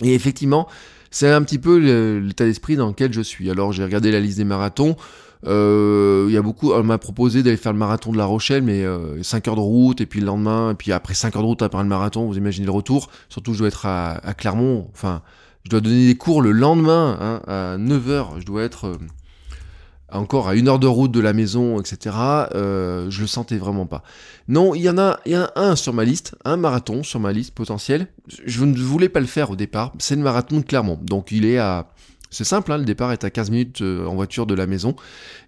Et 0.01 0.13
effectivement, 0.13 0.67
c'est 1.09 1.29
un 1.29 1.41
petit 1.43 1.59
peu 1.59 1.77
l'état 2.19 2.45
d'esprit 2.45 2.77
dans 2.77 2.87
lequel 2.87 3.11
je 3.11 3.21
suis. 3.21 3.49
Alors 3.49 3.73
j'ai 3.73 3.83
regardé 3.83 4.11
la 4.11 4.21
liste 4.21 4.37
des 4.37 4.45
marathons. 4.45 4.95
Euh, 5.47 6.25
il 6.27 6.33
y 6.33 6.37
a 6.37 6.41
beaucoup, 6.41 6.71
on 6.71 6.83
m'a 6.83 6.97
proposé 6.97 7.43
d'aller 7.43 7.57
faire 7.57 7.73
le 7.73 7.79
marathon 7.79 8.11
de 8.11 8.17
La 8.17 8.25
Rochelle, 8.25 8.63
mais 8.63 8.83
5 9.21 9.47
euh, 9.47 9.51
heures 9.51 9.55
de 9.55 9.61
route, 9.61 10.01
et 10.01 10.05
puis 10.05 10.19
le 10.19 10.25
lendemain, 10.25 10.71
et 10.71 10.75
puis 10.75 10.91
après 10.91 11.13
5 11.13 11.35
heures 11.35 11.41
de 11.41 11.47
route 11.47 11.61
après 11.61 11.81
le 11.81 11.89
marathon, 11.89 12.25
vous 12.25 12.37
imaginez 12.37 12.65
le 12.65 12.71
retour. 12.71 13.09
Surtout, 13.29 13.53
je 13.53 13.59
dois 13.59 13.67
être 13.67 13.85
à, 13.85 14.33
Clermont, 14.37 14.87
enfin, 14.93 15.21
je 15.63 15.69
dois 15.69 15.81
donner 15.81 16.07
des 16.07 16.15
cours 16.15 16.41
le 16.41 16.51
lendemain, 16.51 17.17
hein, 17.19 17.41
à 17.47 17.77
9 17.77 18.09
heures, 18.09 18.39
je 18.39 18.45
dois 18.45 18.63
être 18.63 18.87
euh, 18.87 18.97
encore 20.11 20.47
à 20.47 20.55
une 20.55 20.67
heure 20.67 20.79
de 20.79 20.87
route 20.87 21.11
de 21.11 21.19
la 21.19 21.33
maison, 21.33 21.79
etc. 21.79 22.15
Euh, 22.53 23.09
je 23.09 23.21
le 23.21 23.27
sentais 23.27 23.57
vraiment 23.57 23.85
pas. 23.85 24.03
Non, 24.47 24.75
il 24.75 24.81
y 24.81 24.89
en 24.89 24.97
a, 24.97 25.19
il 25.25 25.31
y 25.31 25.37
en 25.37 25.43
a 25.43 25.51
un 25.55 25.75
sur 25.75 25.93
ma 25.93 26.03
liste, 26.03 26.35
un 26.45 26.57
marathon 26.57 27.03
sur 27.03 27.19
ma 27.19 27.31
liste 27.31 27.53
potentielle. 27.53 28.07
Je 28.27 28.63
ne 28.65 28.77
voulais 28.77 29.09
pas 29.09 29.19
le 29.19 29.25
faire 29.25 29.51
au 29.51 29.55
départ. 29.55 29.93
C'est 29.99 30.15
le 30.15 30.21
marathon 30.21 30.57
de 30.57 30.65
Clermont. 30.65 30.99
Donc 31.01 31.31
il 31.31 31.45
est 31.45 31.57
à 31.57 31.87
c'est 32.31 32.45
simple, 32.45 32.71
hein, 32.71 32.77
le 32.77 32.85
départ 32.85 33.11
est 33.11 33.25
à 33.25 33.29
15 33.29 33.51
minutes 33.51 33.81
euh, 33.81 34.05
en 34.05 34.15
voiture 34.15 34.45
de 34.45 34.55
la 34.55 34.65
maison. 34.65 34.95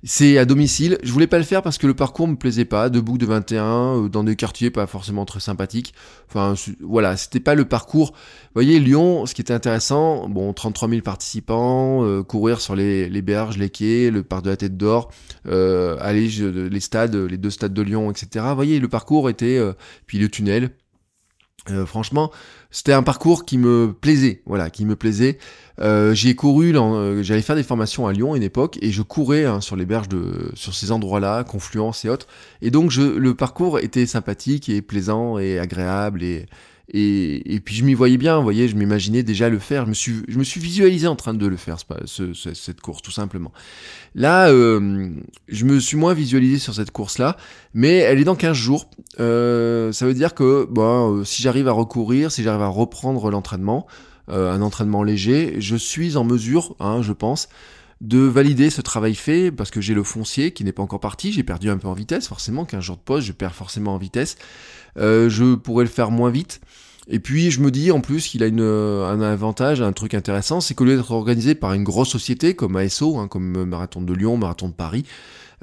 C'est 0.04 0.38
à 0.38 0.44
domicile. 0.44 0.98
Je 1.02 1.14
voulais 1.14 1.28
pas 1.28 1.38
le 1.38 1.46
faire 1.46 1.62
parce 1.62 1.78
que 1.78 1.88
le 1.88 1.94
parcours 1.94 2.28
me 2.28 2.36
plaisait 2.36 2.66
pas. 2.66 2.90
Debout 2.90 3.18
de 3.18 3.26
21, 3.26 3.64
euh, 3.64 4.10
dans 4.10 4.26
des 4.26 4.36
quartiers 4.36 4.70
pas 4.70 4.86
forcément 4.86 5.24
très 5.24 5.40
sympathiques. 5.40 5.94
Enfin, 6.28 6.56
voilà, 6.82 7.16
c'était 7.16 7.40
pas 7.40 7.56
le 7.56 7.64
parcours. 7.64 8.12
Vous 8.12 8.56
voyez, 8.56 8.82
Lyon, 8.82 9.26
ce 9.26 9.34
qui 9.34 9.40
était 9.40 9.54
intéressant, 9.54 10.28
bon, 10.28 10.52
33 10.52 10.90
000 10.90 11.02
participants, 11.02 12.04
euh, 12.04 12.22
courir 12.22 12.60
sur 12.60 12.76
les, 12.76 13.22
berges, 13.22 13.58
les 13.58 13.70
quais, 13.70 14.12
le 14.12 14.22
parc 14.22 14.44
de 14.44 14.50
la 14.50 14.58
Tête 14.58 14.76
d'Or, 14.76 15.10
aller 15.46 16.28
les 16.28 16.80
stades, 16.82 17.16
les 17.16 17.38
deux 17.38 17.50
stades 17.50 17.74
de 17.74 17.82
Lyon, 17.82 18.12
etc. 18.12 18.46
Vous 18.50 18.56
voyez, 18.56 18.80
le 18.82 18.90
parcours 18.90 19.30
était, 19.30 19.60
puis 20.06 20.20
le 20.20 20.28
tunnel, 20.28 20.72
euh, 21.72 21.86
franchement, 21.86 22.32
c'était 22.72 22.92
un 22.92 23.04
parcours 23.04 23.46
qui 23.46 23.58
me 23.58 23.94
plaisait, 23.94 24.42
voilà, 24.46 24.70
qui 24.70 24.86
me 24.86 24.96
plaisait. 24.96 25.38
Euh, 25.80 26.14
j'ai 26.14 26.36
couru, 26.36 26.76
euh, 26.76 27.24
j'allais 27.24 27.42
faire 27.42 27.56
des 27.56 27.64
formations 27.64 28.06
à 28.06 28.12
Lyon 28.12 28.34
à 28.34 28.38
une 28.38 28.44
époque, 28.44 28.78
et 28.82 28.92
je 28.92 29.02
courais 29.02 29.46
hein, 29.46 29.62
sur 29.62 29.76
les 29.76 29.86
berges 29.86 30.10
de, 30.10 30.52
sur 30.56 30.74
ces 30.76 30.92
endroits-là, 30.92 31.44
Confluence 31.46 32.04
et 32.04 32.10
autres. 32.10 32.28
Et 32.62 32.70
donc, 32.70 32.92
je, 32.92 33.02
le 33.02 33.34
parcours 33.34 33.80
était 33.80 34.06
sympathique 34.06 34.68
et 34.68 34.82
plaisant 34.82 35.38
et 35.38 35.58
agréable 35.58 36.22
et 36.24 36.48
et, 36.90 37.62
puis 37.64 37.76
je 37.76 37.86
m'y 37.86 37.94
voyais 37.94 38.18
bien, 38.18 38.38
vous 38.38 38.44
voyez, 38.44 38.68
je 38.68 38.76
m'imaginais 38.76 39.24
déjà 39.24 39.48
le 39.48 39.58
faire. 39.58 39.86
Je 39.86 39.90
me 39.90 39.94
suis, 39.94 40.16
je 40.28 40.38
me 40.38 40.44
suis 40.44 40.60
visualisé 40.60 41.08
en 41.08 41.16
train 41.16 41.34
de 41.34 41.48
le 41.48 41.56
faire, 41.56 41.78
ce, 42.06 42.34
ce, 42.34 42.54
cette 42.54 42.82
course, 42.82 43.02
tout 43.02 43.12
simplement. 43.12 43.52
Là, 44.16 44.50
euh, 44.50 45.10
je 45.48 45.66
me 45.66 45.80
suis 45.80 45.96
moins 45.96 46.14
visualisé 46.14 46.60
sur 46.60 46.74
cette 46.74 46.92
course-là, 46.92 47.38
mais 47.74 47.98
elle 47.98 48.20
est 48.20 48.26
dans 48.26 48.36
15 48.36 48.56
jours. 48.56 48.90
Euh, 49.20 49.94
ça 49.94 50.06
veut 50.06 50.14
dire 50.14 50.34
que 50.34 50.68
bon, 50.70 51.20
euh, 51.20 51.24
si 51.24 51.42
j'arrive 51.42 51.70
à 51.70 51.72
recourir, 51.72 52.32
si 52.32 52.44
j'arrive 52.44 52.62
à 52.64 52.68
reprendre 52.68 53.32
l'entraînement, 53.32 53.88
un 54.30 54.62
entraînement 54.62 55.04
léger, 55.04 55.56
je 55.60 55.76
suis 55.76 56.16
en 56.16 56.24
mesure, 56.24 56.78
hein, 56.80 57.02
je 57.02 57.12
pense, 57.12 57.50
de 58.04 58.20
valider 58.20 58.70
ce 58.70 58.82
travail 58.82 59.16
fait 59.16 59.50
parce 59.50 59.72
que 59.72 59.80
j'ai 59.80 59.94
le 59.94 60.04
foncier 60.04 60.52
qui 60.52 60.66
n'est 60.66 60.74
pas 60.74 60.84
encore 60.84 61.00
parti, 61.00 61.32
j'ai 61.32 61.44
perdu 61.44 61.70
un 61.70 61.78
peu 61.78 61.88
en 61.88 61.94
vitesse, 61.94 62.28
forcément, 62.28 62.66
15 62.66 62.84
jours 62.84 62.98
de 62.98 63.02
pause, 63.02 63.24
je 63.24 63.32
perds 63.32 63.56
forcément 63.56 63.96
en 63.96 63.98
vitesse. 63.98 64.36
Euh, 64.98 65.30
je 65.30 65.56
pourrais 65.56 65.86
le 65.86 65.90
faire 65.90 66.12
moins 66.12 66.30
vite. 66.30 66.60
Et 67.08 67.20
puis 67.20 67.50
je 67.50 67.62
me 67.62 67.72
dis 67.72 67.92
en 67.92 68.02
plus 68.02 68.28
qu'il 68.28 68.44
a 68.44 68.48
une, 68.48 68.62
un 68.62 69.22
avantage, 69.22 69.82
un 69.82 69.94
truc 69.94 70.14
intéressant, 70.14 70.60
c'est 70.60 70.74
que 70.74 70.84
lieu 70.84 70.98
d'être 70.98 71.12
organisé 71.12 71.56
par 71.56 71.74
une 71.74 71.84
grosse 71.84 72.10
société 72.10 72.56
comme 72.56 72.76
ASO, 72.76 73.18
hein, 73.18 73.30
comme 73.30 73.64
Marathon 73.64 74.02
de 74.02 74.14
Lyon, 74.14 74.36
Marathon 74.36 74.68
de 74.68 74.74
Paris, 74.74 75.06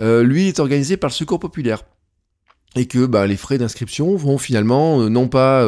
euh, 0.01 0.23
lui 0.23 0.49
est 0.49 0.61
organisé 0.61 0.97
par 0.97 1.11
le 1.11 1.15
Secours 1.15 1.41
Populaire. 1.41 1.83
Et 2.77 2.87
que 2.87 3.05
bah, 3.05 3.27
les 3.27 3.37
frais 3.37 3.59
d'inscription 3.59 4.15
vont 4.17 4.39
finalement, 4.39 5.01
euh, 5.01 5.09
non 5.09 5.29
pas 5.29 5.67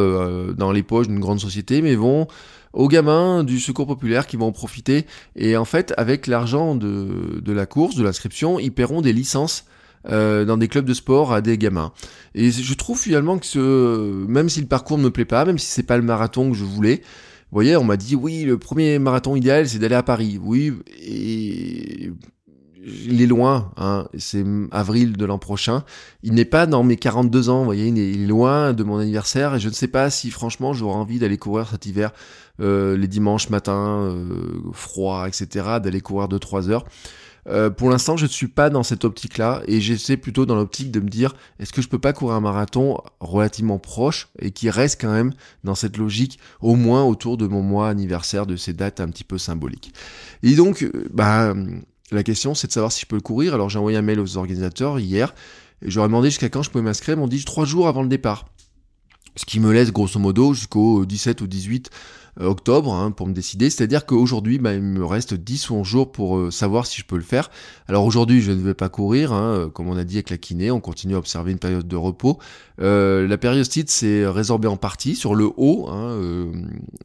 dans 0.56 0.72
les 0.72 0.82
poches 0.82 1.08
d'une 1.08 1.20
grande 1.20 1.40
société, 1.40 1.82
mais 1.82 1.96
vont 1.96 2.28
aux 2.72 2.88
gamins 2.88 3.44
du 3.44 3.60
Secours 3.60 3.86
Populaire 3.86 4.26
qui 4.26 4.36
vont 4.36 4.46
en 4.46 4.52
profiter. 4.52 5.06
Et 5.36 5.56
en 5.56 5.64
fait, 5.64 5.92
avec 5.96 6.26
l'argent 6.26 6.74
de, 6.74 7.40
de 7.40 7.52
la 7.52 7.66
course, 7.66 7.96
de 7.96 8.02
l'inscription, 8.02 8.58
ils 8.58 8.72
paieront 8.72 9.00
des 9.00 9.12
licences 9.12 9.66
euh, 10.08 10.44
dans 10.44 10.56
des 10.56 10.66
clubs 10.66 10.84
de 10.84 10.94
sport 10.94 11.32
à 11.32 11.40
des 11.40 11.56
gamins. 11.58 11.92
Et 12.34 12.50
je 12.50 12.74
trouve 12.74 12.98
finalement 12.98 13.38
que 13.38 13.46
ce, 13.46 14.26
même 14.26 14.48
si 14.48 14.60
le 14.60 14.66
parcours 14.66 14.98
ne 14.98 15.04
me 15.04 15.10
plaît 15.10 15.24
pas, 15.24 15.44
même 15.44 15.58
si 15.58 15.66
c'est 15.66 15.84
pas 15.84 15.96
le 15.96 16.02
marathon 16.02 16.50
que 16.50 16.56
je 16.56 16.64
voulais, 16.64 16.96
vous 16.96 17.56
voyez, 17.56 17.76
on 17.76 17.84
m'a 17.84 17.96
dit 17.96 18.16
oui, 18.16 18.42
le 18.44 18.58
premier 18.58 18.98
marathon 18.98 19.36
idéal, 19.36 19.68
c'est 19.68 19.78
d'aller 19.78 19.94
à 19.94 20.02
Paris. 20.02 20.40
Oui, 20.42 20.72
et 21.00 22.10
il 22.84 23.22
est 23.22 23.26
loin, 23.26 23.72
hein, 23.76 24.08
c'est 24.18 24.44
avril 24.70 25.16
de 25.16 25.24
l'an 25.24 25.38
prochain. 25.38 25.84
Il 26.22 26.34
n'est 26.34 26.44
pas 26.44 26.66
dans 26.66 26.82
mes 26.82 26.96
42 26.96 27.48
ans, 27.48 27.60
vous 27.60 27.64
voyez, 27.64 27.86
il 27.88 27.98
est 27.98 28.26
loin 28.26 28.72
de 28.72 28.82
mon 28.82 28.98
anniversaire 28.98 29.54
et 29.54 29.60
je 29.60 29.68
ne 29.68 29.74
sais 29.74 29.88
pas 29.88 30.10
si 30.10 30.30
franchement 30.30 30.72
j'aurai 30.72 30.96
envie 30.96 31.18
d'aller 31.18 31.38
courir 31.38 31.68
cet 31.68 31.86
hiver, 31.86 32.12
euh, 32.60 32.96
les 32.96 33.08
dimanches 33.08 33.50
matins, 33.50 34.00
euh, 34.02 34.26
froid, 34.72 35.26
etc., 35.28 35.78
d'aller 35.82 36.00
courir 36.00 36.28
2-3 36.28 36.70
heures. 36.70 36.84
Euh, 37.48 37.70
pour 37.70 37.90
l'instant, 37.90 38.16
je 38.16 38.24
ne 38.24 38.30
suis 38.30 38.48
pas 38.48 38.70
dans 38.70 38.82
cette 38.82 39.04
optique-là 39.04 39.62
et 39.66 39.80
j'essaie 39.80 40.16
plutôt 40.16 40.46
dans 40.46 40.54
l'optique 40.54 40.90
de 40.90 41.00
me 41.00 41.08
dire 41.08 41.34
est-ce 41.58 41.72
que 41.72 41.82
je 41.82 41.88
peux 41.88 41.98
pas 41.98 42.12
courir 42.12 42.36
un 42.36 42.40
marathon 42.40 42.98
relativement 43.20 43.78
proche 43.78 44.28
et 44.38 44.52
qui 44.52 44.70
reste 44.70 45.00
quand 45.00 45.10
même 45.10 45.32
dans 45.64 45.74
cette 45.74 45.96
logique 45.96 46.38
au 46.60 46.76
moins 46.76 47.02
autour 47.02 47.36
de 47.36 47.46
mon 47.46 47.62
mois 47.62 47.88
anniversaire 47.88 48.46
de 48.46 48.56
ces 48.56 48.72
dates 48.72 49.00
un 49.00 49.08
petit 49.08 49.24
peu 49.24 49.38
symboliques. 49.38 49.92
Et 50.42 50.54
donc, 50.54 50.82
euh, 50.82 51.08
bah, 51.12 51.54
la 52.10 52.22
question 52.22 52.54
c'est 52.54 52.66
de 52.66 52.72
savoir 52.72 52.92
si 52.92 53.00
je 53.02 53.06
peux 53.06 53.16
le 53.16 53.22
courir. 53.22 53.54
Alors 53.54 53.68
j'ai 53.68 53.78
envoyé 53.78 53.96
un 53.96 54.02
mail 54.02 54.20
aux 54.20 54.36
organisateurs 54.36 54.98
hier 54.98 55.34
et 55.84 55.90
je 55.90 55.96
leur 55.96 56.06
ai 56.06 56.08
demandé 56.08 56.28
jusqu'à 56.30 56.48
quand 56.48 56.62
je 56.62 56.70
pouvais 56.70 56.84
m'inscrire. 56.84 57.16
Ils 57.16 57.20
m'ont 57.20 57.28
dit 57.28 57.44
trois 57.44 57.64
jours 57.64 57.88
avant 57.88 58.02
le 58.02 58.08
départ. 58.08 58.46
Ce 59.36 59.46
qui 59.46 59.60
me 59.60 59.72
laisse 59.72 59.92
grosso 59.92 60.18
modo 60.18 60.52
jusqu'au 60.52 61.06
17 61.06 61.40
ou 61.40 61.46
18 61.46 61.90
euh, 61.90 61.96
octobre 62.40 62.94
hein, 62.94 63.10
pour 63.10 63.26
me 63.26 63.32
décider. 63.32 63.68
C'est-à-dire 63.68 64.06
qu'aujourd'hui, 64.06 64.58
bah, 64.58 64.72
il 64.72 64.82
me 64.82 65.04
reste 65.04 65.34
10 65.34 65.70
ou 65.70 65.74
11 65.76 65.86
jours 65.86 66.12
pour 66.12 66.38
euh, 66.38 66.50
savoir 66.50 66.86
si 66.86 67.00
je 67.00 67.04
peux 67.04 67.16
le 67.16 67.22
faire. 67.22 67.50
Alors 67.88 68.04
aujourd'hui, 68.04 68.40
je 68.40 68.52
ne 68.52 68.60
vais 68.60 68.74
pas 68.74 68.88
courir, 68.88 69.32
hein, 69.32 69.52
euh, 69.52 69.68
comme 69.68 69.88
on 69.88 69.96
a 69.96 70.04
dit 70.04 70.16
avec 70.16 70.30
la 70.30 70.38
kiné, 70.38 70.70
on 70.70 70.80
continue 70.80 71.14
à 71.14 71.18
observer 71.18 71.52
une 71.52 71.58
période 71.58 71.86
de 71.86 71.96
repos. 71.96 72.38
Euh, 72.80 73.28
la 73.28 73.36
périostite 73.36 73.90
s'est 73.90 74.26
résorbée 74.26 74.68
en 74.68 74.78
partie 74.78 75.14
sur 75.14 75.34
le 75.34 75.50
haut. 75.56 75.88
Hein, 75.90 76.18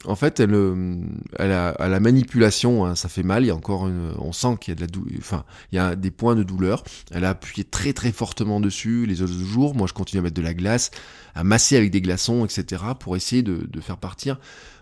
en 0.06 0.16
fait, 0.16 0.40
elle, 0.40 1.52
a, 1.52 1.70
à 1.70 1.88
la 1.90 2.00
manipulation, 2.00 2.86
hein, 2.86 2.96
ça 2.96 3.10
fait 3.10 3.24
mal. 3.24 3.44
Il 3.44 3.48
y 3.48 3.52
a 3.52 3.56
encore 3.56 3.88
une, 3.88 4.14
on 4.20 4.32
sent 4.32 4.56
qu'il 4.62 4.72
y 4.72 4.84
a 4.84 4.88
de 4.88 4.94
la 4.94 5.18
enfin, 5.20 5.44
il 5.72 5.76
y 5.76 5.80
a 5.80 5.96
des 5.96 6.12
points 6.12 6.36
de 6.36 6.44
douleur. 6.44 6.84
Elle 7.12 7.26
a 7.26 7.32
appuyé 7.32 7.66
très 7.66 7.92
très 7.92 8.12
fortement 8.12 8.60
dessus 8.60 9.06
les 9.06 9.22
autres 9.22 9.34
jours. 9.34 9.76
Moi, 9.76 9.88
je 9.88 9.94
continue 9.94 10.22
à 10.22 10.24
mettre 10.24 10.36
de 10.36 10.42
la 10.42 10.54
glace, 10.54 10.92
à 11.36 11.44
masser 11.44 11.76
avec 11.76 11.92
des 11.92 12.02
glaçons, 12.02 12.46
etc. 12.46 12.84
pour 13.00 13.16
essayer 13.18 13.44
de 13.44 13.82
faire 13.82 13.98
partir 13.98 14.40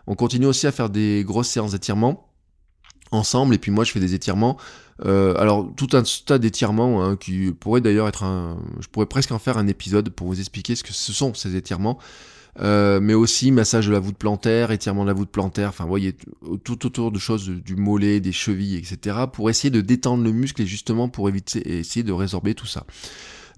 on 0.07 0.15
continue 0.15 0.45
aussi 0.45 0.67
à 0.67 0.71
faire 0.71 0.89
des 0.89 1.23
grosses 1.25 1.49
séances 1.49 1.71
d'étirement 1.71 2.29
ensemble 3.11 3.53
et 3.55 3.57
puis 3.57 3.71
moi 3.71 3.83
je 3.83 3.91
fais 3.91 3.99
des 3.99 4.13
étirements 4.13 4.57
euh, 5.05 5.35
alors 5.37 5.69
tout 5.75 5.89
un 5.93 6.03
tas 6.25 6.37
d'étirements 6.37 7.03
hein, 7.03 7.15
qui 7.15 7.51
pourrait 7.51 7.81
d'ailleurs 7.81 8.07
être 8.07 8.23
un 8.23 8.57
je 8.79 8.87
pourrais 8.87 9.05
presque 9.05 9.31
en 9.31 9.39
faire 9.39 9.57
un 9.57 9.67
épisode 9.67 10.09
pour 10.09 10.27
vous 10.27 10.39
expliquer 10.39 10.75
ce 10.75 10.83
que 10.83 10.93
ce 10.93 11.13
sont 11.13 11.33
ces 11.33 11.55
étirements 11.55 11.99
euh, 12.61 13.01
mais 13.01 13.13
aussi 13.13 13.51
massage 13.51 13.87
de 13.87 13.91
la 13.91 13.99
voûte 13.99 14.17
plantaire, 14.17 14.71
étirement 14.71 15.03
de 15.03 15.09
la 15.09 15.13
voûte 15.13 15.29
plantaire, 15.29 15.69
enfin, 15.69 15.83
vous 15.83 15.89
voyez, 15.89 16.15
tout 16.63 16.85
autour 16.85 17.11
de 17.11 17.19
choses 17.19 17.49
du 17.49 17.75
mollet, 17.75 18.21
des 18.21 18.31
chevilles, 18.31 18.77
etc., 18.77 19.17
pour 19.31 19.49
essayer 19.49 19.69
de 19.71 19.81
détendre 19.81 20.23
le 20.23 20.31
muscle 20.31 20.61
et 20.61 20.65
justement 20.65 21.09
pour 21.09 21.27
éviter, 21.27 21.79
essayer 21.79 22.03
de 22.03 22.13
résorber 22.13 22.55
tout 22.55 22.65
ça. 22.65 22.85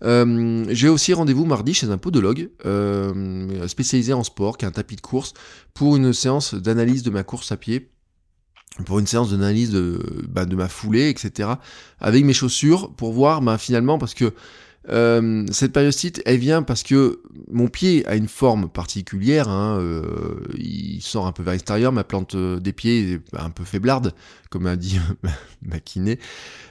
Euh, 0.03 0.65
j'ai 0.69 0.89
aussi 0.89 1.13
rendez-vous 1.13 1.45
mardi 1.45 1.73
chez 1.73 1.89
un 1.89 1.97
podologue 1.97 2.49
euh, 2.65 3.67
spécialisé 3.67 4.13
en 4.13 4.23
sport, 4.23 4.57
qui 4.57 4.65
a 4.65 4.67
un 4.67 4.71
tapis 4.71 4.95
de 4.95 5.01
course, 5.01 5.33
pour 5.73 5.95
une 5.95 6.13
séance 6.13 6.53
d'analyse 6.53 7.03
de 7.03 7.09
ma 7.09 7.23
course 7.23 7.51
à 7.51 7.57
pied 7.57 7.89
pour 8.85 8.99
une 8.99 9.07
séance 9.07 9.31
d'analyse 9.31 9.71
de, 9.71 9.99
bah, 10.29 10.45
ma 10.45 10.67
foulée, 10.67 11.09
etc. 11.09 11.49
Avec 11.99 12.23
mes 12.23 12.33
chaussures, 12.33 12.93
pour 12.93 13.11
voir 13.11 13.41
bah, 13.41 13.57
finalement, 13.57 13.97
parce 13.97 14.13
que 14.13 14.33
Euh, 14.89 15.45
cette 15.51 15.73
périostite, 15.73 16.21
elle 16.25 16.37
vient 16.37 16.63
parce 16.63 16.83
que 16.83 17.21
mon 17.51 17.67
pied 17.67 18.05
a 18.07 18.15
une 18.15 18.27
forme 18.27 18.69
particulière. 18.69 19.49
Hein, 19.49 19.77
euh, 19.79 20.39
il 20.57 21.01
sort 21.01 21.27
un 21.27 21.31
peu 21.31 21.43
vers 21.43 21.53
l'extérieur. 21.53 21.91
Ma 21.91 22.03
plante 22.03 22.35
euh, 22.35 22.59
des 22.59 22.73
pieds 22.73 23.13
est 23.13 23.21
un 23.37 23.49
peu 23.49 23.63
faiblarde, 23.63 24.13
comme 24.49 24.65
a 24.67 24.75
dit 24.75 24.99
ma 25.61 25.79
kiné. 25.79 26.19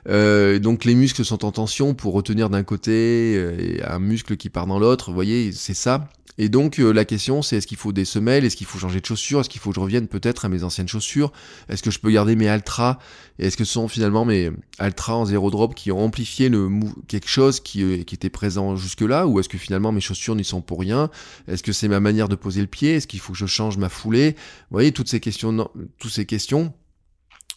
donc 0.07 0.85
les 0.85 0.95
muscles 0.95 1.25
sont 1.25 1.45
en 1.45 1.53
tension 1.53 1.95
pour 1.95 2.15
retenir 2.15 2.51
d'un 2.51 2.63
côté 2.63 3.81
un 3.85 3.99
muscle 3.99 4.37
qui 4.37 4.49
part 4.49 4.67
dans 4.67 4.79
l'autre. 4.79 5.11
Vous 5.11 5.15
voyez, 5.15 5.53
c'est 5.53 5.75
ça. 5.75 6.09
Et 6.39 6.49
donc 6.49 6.79
euh, 6.79 6.93
la 6.93 7.05
question 7.05 7.43
c'est 7.43 7.57
est-ce 7.57 7.67
qu'il 7.67 7.79
faut 7.79 7.93
des 7.93 8.05
semelles, 8.05 8.45
est-ce 8.45 8.57
qu'il 8.57 8.67
faut 8.67 8.79
changer 8.79 9.01
de 9.01 9.07
chaussures, 9.07 9.41
est-ce 9.41 9.49
qu'il 9.49 9.61
faut 9.61 9.71
que 9.71 9.77
je 9.77 9.81
revienne 9.81 10.07
peut-être 10.07 10.45
à 10.45 10.49
mes 10.49 10.65
anciennes 10.65 10.89
chaussures, 10.89 11.33
est-ce 11.69 11.83
que 11.83 11.91
je 11.91 11.99
peux 11.99 12.11
garder 12.11 12.37
mes 12.37 12.49
Altra, 12.49 12.99
et 13.39 13.47
est-ce 13.47 13.57
que 13.57 13.65
ce 13.65 13.73
sont 13.73 13.89
finalement 13.89 14.25
mes 14.25 14.51
Altra 14.79 15.17
en 15.17 15.25
zéro 15.25 15.51
drop 15.51 15.75
qui 15.75 15.91
ont 15.93 16.05
amplifié 16.05 16.49
le 16.49 16.69
quelque 17.09 17.29
chose 17.29 17.61
qui, 17.61 17.83
euh, 17.83 18.03
qui 18.07 18.15
était 18.15 18.31
présent 18.31 18.77
jusque-là, 18.77 19.27
ou 19.27 19.39
est-ce 19.41 19.49
que 19.49 19.59
finalement 19.59 19.93
mes 19.93 20.01
chaussures 20.01 20.35
n'y 20.35 20.45
sont 20.45 20.63
pour 20.63 20.81
rien, 20.81 21.11
est-ce 21.49 21.63
que 21.63 21.73
c'est 21.73 21.89
ma 21.89 22.01
manière 22.01 22.29
de 22.29 22.37
poser 22.37 22.63
le 22.63 22.67
pied, 22.67 22.95
est-ce 22.95 23.07
qu'il 23.07 23.21
faut 23.21 23.33
que 23.33 23.39
je 23.39 23.47
change 23.47 23.77
ma 23.77 23.89
foulée, 23.89 24.31
vous 24.71 24.77
voyez 24.77 24.93
toutes 24.93 25.09
ces 25.09 25.21
questions, 25.21 25.69
toutes 25.99 26.13
ces 26.13 26.25
questions 26.25 26.73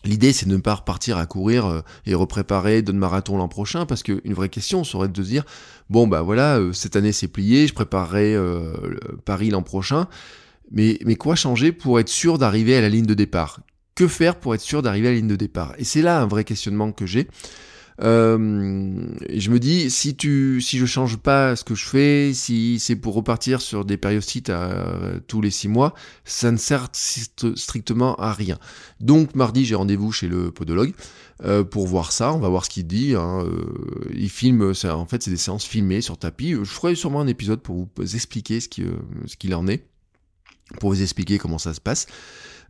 L'idée, 0.05 0.31
c'est 0.31 0.47
de 0.47 0.55
ne 0.55 0.61
pas 0.61 0.75
repartir 0.75 1.17
à 1.17 1.25
courir 1.25 1.65
euh, 1.65 1.81
et 2.05 2.13
repréparer 2.13 2.81
de 2.81 2.93
marathon 2.93 3.37
l'an 3.37 3.49
prochain, 3.49 3.85
parce 3.85 4.01
qu'une 4.01 4.33
vraie 4.33 4.47
question 4.47 4.85
serait 4.85 5.09
de 5.09 5.21
se 5.21 5.27
dire, 5.27 5.43
bon 5.89 6.07
bah 6.07 6.21
voilà, 6.21 6.57
euh, 6.57 6.71
cette 6.71 6.95
année 6.95 7.11
c'est 7.11 7.27
plié, 7.27 7.67
je 7.67 7.73
préparerai 7.73 8.33
euh, 8.33 8.73
Paris 9.25 9.49
l'an 9.49 9.61
prochain, 9.61 10.07
mais, 10.71 10.99
mais 11.05 11.15
quoi 11.15 11.35
changer 11.35 11.73
pour 11.73 11.99
être 11.99 12.07
sûr 12.07 12.37
d'arriver 12.37 12.77
à 12.77 12.81
la 12.81 12.87
ligne 12.87 13.05
de 13.05 13.13
départ? 13.13 13.59
Que 13.93 14.07
faire 14.07 14.37
pour 14.37 14.55
être 14.55 14.61
sûr 14.61 14.81
d'arriver 14.81 15.09
à 15.09 15.11
la 15.11 15.17
ligne 15.17 15.27
de 15.27 15.35
départ? 15.35 15.73
Et 15.77 15.83
c'est 15.83 16.01
là 16.01 16.21
un 16.21 16.27
vrai 16.27 16.45
questionnement 16.45 16.93
que 16.93 17.05
j'ai. 17.05 17.27
Euh, 18.01 18.37
je 19.29 19.49
me 19.49 19.59
dis, 19.59 19.89
si 19.89 20.15
tu, 20.15 20.61
si 20.61 20.77
je 20.77 20.85
change 20.85 21.17
pas 21.17 21.55
ce 21.55 21.63
que 21.63 21.75
je 21.75 21.85
fais, 21.85 22.31
si 22.33 22.79
c'est 22.79 22.95
pour 22.95 23.13
repartir 23.13 23.61
sur 23.61 23.83
des 23.85 23.97
périostite 23.97 24.49
à, 24.49 24.85
tous 25.27 25.41
les 25.41 25.51
six 25.51 25.67
mois, 25.67 25.93
ça 26.23 26.51
ne 26.51 26.57
sert 26.57 26.87
strictement 26.93 28.15
à 28.15 28.33
rien. 28.33 28.57
Donc 28.99 29.35
mardi, 29.35 29.65
j'ai 29.65 29.75
rendez-vous 29.75 30.11
chez 30.11 30.27
le 30.27 30.51
podologue 30.51 30.93
euh, 31.43 31.63
pour 31.63 31.87
voir 31.87 32.11
ça. 32.11 32.33
On 32.33 32.39
va 32.39 32.49
voir 32.49 32.65
ce 32.65 32.69
qu'il 32.69 32.87
dit. 32.87 33.15
Hein. 33.15 33.43
Euh, 33.43 34.09
il 34.13 34.29
filme, 34.29 34.73
en 34.83 35.05
fait, 35.05 35.23
c'est 35.23 35.31
des 35.31 35.37
séances 35.37 35.65
filmées 35.65 36.01
sur 36.01 36.17
tapis. 36.17 36.51
Je 36.51 36.63
ferai 36.63 36.95
sûrement 36.95 37.21
un 37.21 37.27
épisode 37.27 37.61
pour 37.61 37.75
vous 37.95 38.15
expliquer 38.15 38.61
ce 38.61 38.69
qu'il 38.69 39.55
en 39.55 39.67
est, 39.67 39.85
pour 40.79 40.91
vous 40.91 41.01
expliquer 41.01 41.37
comment 41.37 41.57
ça 41.57 41.73
se 41.73 41.81
passe. 41.81 42.07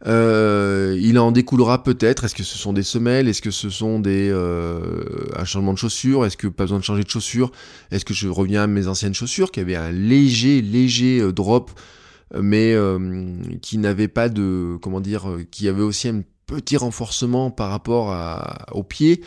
Euh, 0.07 0.97
il 1.01 1.19
en 1.19 1.31
découlera 1.31 1.83
peut-être. 1.83 2.23
Est-ce 2.23 2.35
que 2.35 2.43
ce 2.43 2.57
sont 2.57 2.73
des 2.73 2.83
semelles? 2.83 3.27
Est-ce 3.27 3.41
que 3.41 3.51
ce 3.51 3.69
sont 3.69 3.99
des 3.99 4.29
euh, 4.31 5.03
un 5.35 5.45
changement 5.45 5.73
de 5.73 5.77
chaussures? 5.77 6.25
Est-ce 6.25 6.37
que 6.37 6.47
pas 6.47 6.63
besoin 6.63 6.79
de 6.79 6.83
changer 6.83 7.03
de 7.03 7.09
chaussures? 7.09 7.51
Est-ce 7.91 8.05
que 8.05 8.13
je 8.13 8.27
reviens 8.27 8.63
à 8.63 8.67
mes 8.67 8.87
anciennes 8.87 9.13
chaussures 9.13 9.51
qui 9.51 9.59
avaient 9.59 9.75
un 9.75 9.91
léger 9.91 10.61
léger 10.61 11.19
euh, 11.19 11.33
drop, 11.33 11.71
mais 12.39 12.75
qui 13.61 13.79
n'avaient 13.79 14.07
pas 14.07 14.29
de 14.29 14.77
comment 14.81 15.01
dire, 15.01 15.25
qui 15.49 15.67
avaient 15.67 15.81
aussi 15.81 16.09
un 16.09 16.21
petit 16.49 16.77
renforcement 16.77 17.51
par 17.51 17.69
rapport 17.69 18.11
à, 18.11 18.65
au 18.71 18.83
pied 18.83 19.21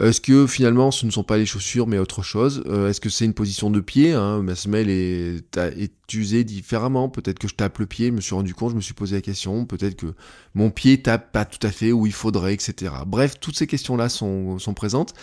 Est-ce 0.00 0.20
que 0.20 0.46
finalement 0.46 0.90
ce 0.90 1.06
ne 1.06 1.10
sont 1.10 1.24
pas 1.24 1.36
les 1.36 1.46
chaussures 1.46 1.86
mais 1.86 1.98
autre 1.98 2.22
chose? 2.22 2.62
Euh, 2.66 2.88
Est-ce 2.88 3.00
que 3.00 3.08
c'est 3.08 3.24
une 3.24 3.34
position 3.34 3.70
de 3.70 3.80
pied 3.80 4.12
hein? 4.12 4.42
Ma 4.42 4.54
semelle 4.54 4.88
est, 4.88 5.42
est 5.56 6.14
usée 6.14 6.44
différemment. 6.44 7.08
Peut-être 7.08 7.38
que 7.38 7.48
je 7.48 7.54
tape 7.54 7.78
le 7.78 7.86
pied, 7.86 8.06
je 8.06 8.12
me 8.12 8.20
suis 8.20 8.34
rendu 8.34 8.54
compte, 8.54 8.70
je 8.70 8.76
me 8.76 8.80
suis 8.80 8.94
posé 8.94 9.16
la 9.16 9.22
question. 9.22 9.64
Peut-être 9.66 9.96
que 9.96 10.14
mon 10.54 10.70
pied 10.70 11.02
tape 11.02 11.32
pas 11.32 11.44
tout 11.44 11.64
à 11.66 11.70
fait 11.70 11.90
où 11.90 12.06
il 12.06 12.12
faudrait, 12.12 12.54
etc. 12.54 12.92
Bref, 13.06 13.40
toutes 13.40 13.56
ces 13.56 13.66
questions-là 13.66 14.08
sont, 14.08 14.58
sont 14.58 14.74
présentes. 14.74 15.14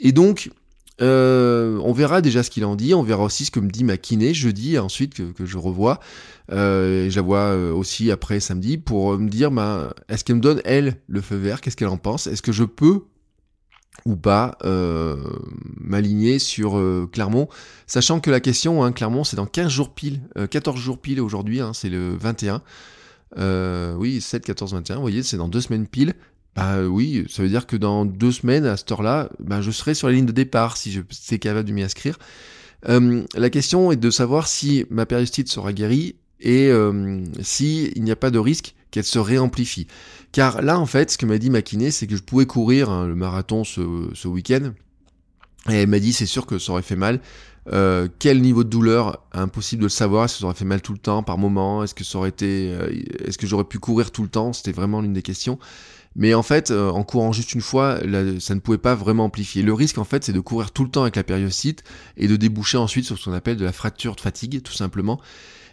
Et 0.00 0.12
donc, 0.12 0.50
euh, 1.02 1.78
on 1.82 1.92
verra 1.92 2.20
déjà 2.20 2.42
ce 2.42 2.50
qu'il 2.50 2.64
en 2.64 2.76
dit, 2.76 2.94
on 2.94 3.02
verra 3.02 3.24
aussi 3.24 3.44
ce 3.44 3.50
que 3.50 3.60
me 3.60 3.68
dit 3.68 3.84
ma 3.84 3.96
kiné 3.96 4.32
jeudi, 4.34 4.78
ensuite 4.78 5.14
que, 5.14 5.44
je 5.44 5.58
revois. 5.58 6.00
Euh, 6.50 7.10
je 7.10 7.16
la 7.16 7.22
vois 7.22 7.38
euh, 7.38 7.72
aussi 7.72 8.10
après 8.10 8.40
samedi 8.40 8.78
pour 8.78 9.18
me 9.18 9.28
dire, 9.28 9.50
bah, 9.50 9.94
est-ce 10.08 10.24
qu'elle 10.24 10.36
me 10.36 10.40
donne, 10.40 10.60
elle, 10.64 10.96
le 11.08 11.20
feu 11.20 11.36
vert? 11.36 11.60
Qu'est-ce 11.60 11.76
qu'elle 11.76 11.88
en 11.88 11.96
pense? 11.96 12.26
Est-ce 12.26 12.42
que 12.42 12.52
je 12.52 12.64
peux 12.64 13.04
ou 14.06 14.16
pas 14.16 14.56
m'aligner 15.80 16.38
sur 16.38 16.80
Clermont? 17.12 17.48
Sachant 17.86 18.20
que 18.20 18.30
la 18.30 18.40
question, 18.40 18.84
hein, 18.84 18.92
Clermont, 18.92 19.24
c'est 19.24 19.36
dans 19.36 19.46
15 19.46 19.68
jours 19.68 19.94
pile, 19.94 20.20
14 20.50 20.78
jours 20.78 20.98
pile 20.98 21.20
aujourd'hui, 21.20 21.60
hein, 21.60 21.72
c'est 21.74 21.90
le 21.90 22.16
21. 22.16 22.62
oui, 23.96 24.20
7, 24.20 24.44
14, 24.44 24.74
21, 24.74 24.96
vous 24.96 25.02
voyez, 25.02 25.22
c'est 25.22 25.36
dans 25.36 25.48
deux 25.48 25.60
semaines 25.60 25.86
pile. 25.86 26.14
Bah 26.56 26.82
oui, 26.82 27.24
ça 27.28 27.42
veut 27.42 27.48
dire 27.48 27.66
que 27.66 27.76
dans 27.76 28.04
deux 28.04 28.32
semaines, 28.32 28.66
à 28.66 28.76
cette 28.76 28.92
heure-là, 28.92 29.30
bah, 29.38 29.62
je 29.62 29.70
serai 29.70 29.94
sur 29.94 30.08
la 30.08 30.14
ligne 30.14 30.26
de 30.26 30.32
départ 30.32 30.76
si 30.76 30.92
je 30.92 31.00
suis 31.10 31.38
capable 31.38 31.66
de 31.66 31.72
m'y 31.72 31.82
inscrire. 31.82 32.18
Euh, 32.88 33.22
la 33.34 33.48
question 33.48 33.92
est 33.92 33.96
de 33.96 34.10
savoir 34.10 34.48
si 34.48 34.84
ma 34.90 35.06
périostite 35.06 35.48
sera 35.48 35.72
guérie 35.72 36.16
et 36.40 36.68
euh, 36.68 37.24
s'il 37.40 38.02
n'y 38.02 38.10
a 38.10 38.16
pas 38.16 38.30
de 38.30 38.38
risque 38.38 38.74
qu'elle 38.90 39.04
se 39.04 39.18
réamplifie. 39.18 39.86
Car 40.32 40.62
là, 40.62 40.78
en 40.78 40.86
fait, 40.86 41.10
ce 41.10 41.18
que 41.18 41.26
m'a 41.26 41.38
dit 41.38 41.50
ma 41.50 41.60
c'est 41.90 42.06
que 42.06 42.16
je 42.16 42.22
pouvais 42.22 42.46
courir 42.46 42.90
hein, 42.90 43.06
le 43.06 43.14
marathon 43.14 43.64
ce, 43.64 44.28
week-end. 44.28 44.72
Et 45.70 45.74
elle 45.74 45.88
m'a 45.88 46.00
dit, 46.00 46.12
c'est 46.12 46.26
sûr 46.26 46.44
que 46.46 46.58
ça 46.58 46.72
aurait 46.72 46.82
fait 46.82 46.96
mal. 46.96 47.20
Euh, 47.72 48.08
quel 48.18 48.42
niveau 48.42 48.64
de 48.64 48.68
douleur? 48.68 49.24
Impossible 49.32 49.80
de 49.80 49.86
le 49.86 49.90
savoir. 49.90 50.24
Est-ce 50.24 50.38
ça 50.38 50.44
aurait 50.44 50.54
fait 50.54 50.64
mal 50.64 50.82
tout 50.82 50.92
le 50.92 50.98
temps, 50.98 51.22
par 51.22 51.38
moment? 51.38 51.84
Est-ce 51.84 51.94
que 51.94 52.04
ça 52.04 52.18
aurait 52.18 52.30
été, 52.30 52.72
euh, 52.72 52.90
est-ce 53.24 53.38
que 53.38 53.46
j'aurais 53.46 53.64
pu 53.64 53.78
courir 53.78 54.10
tout 54.10 54.22
le 54.22 54.28
temps? 54.28 54.52
C'était 54.52 54.72
vraiment 54.72 55.00
l'une 55.00 55.12
des 55.12 55.22
questions. 55.22 55.58
Mais 56.14 56.34
en 56.34 56.42
fait, 56.42 56.70
euh, 56.70 56.90
en 56.90 57.04
courant 57.04 57.32
juste 57.32 57.54
une 57.54 57.60
fois, 57.60 57.98
ça 58.40 58.54
ne 58.54 58.60
pouvait 58.60 58.78
pas 58.78 58.94
vraiment 58.94 59.24
amplifier. 59.24 59.62
Le 59.62 59.72
risque, 59.72 59.98
en 59.98 60.04
fait, 60.04 60.24
c'est 60.24 60.32
de 60.32 60.40
courir 60.40 60.70
tout 60.70 60.84
le 60.84 60.90
temps 60.90 61.02
avec 61.02 61.16
la 61.16 61.24
périostite 61.24 61.82
et 62.16 62.28
de 62.28 62.36
déboucher 62.36 62.78
ensuite 62.78 63.04
sur 63.04 63.18
ce 63.18 63.24
qu'on 63.26 63.32
appelle 63.32 63.56
de 63.56 63.64
la 63.64 63.72
fracture 63.72 64.14
de 64.14 64.20
fatigue, 64.20 64.62
tout 64.62 64.72
simplement. 64.72 65.20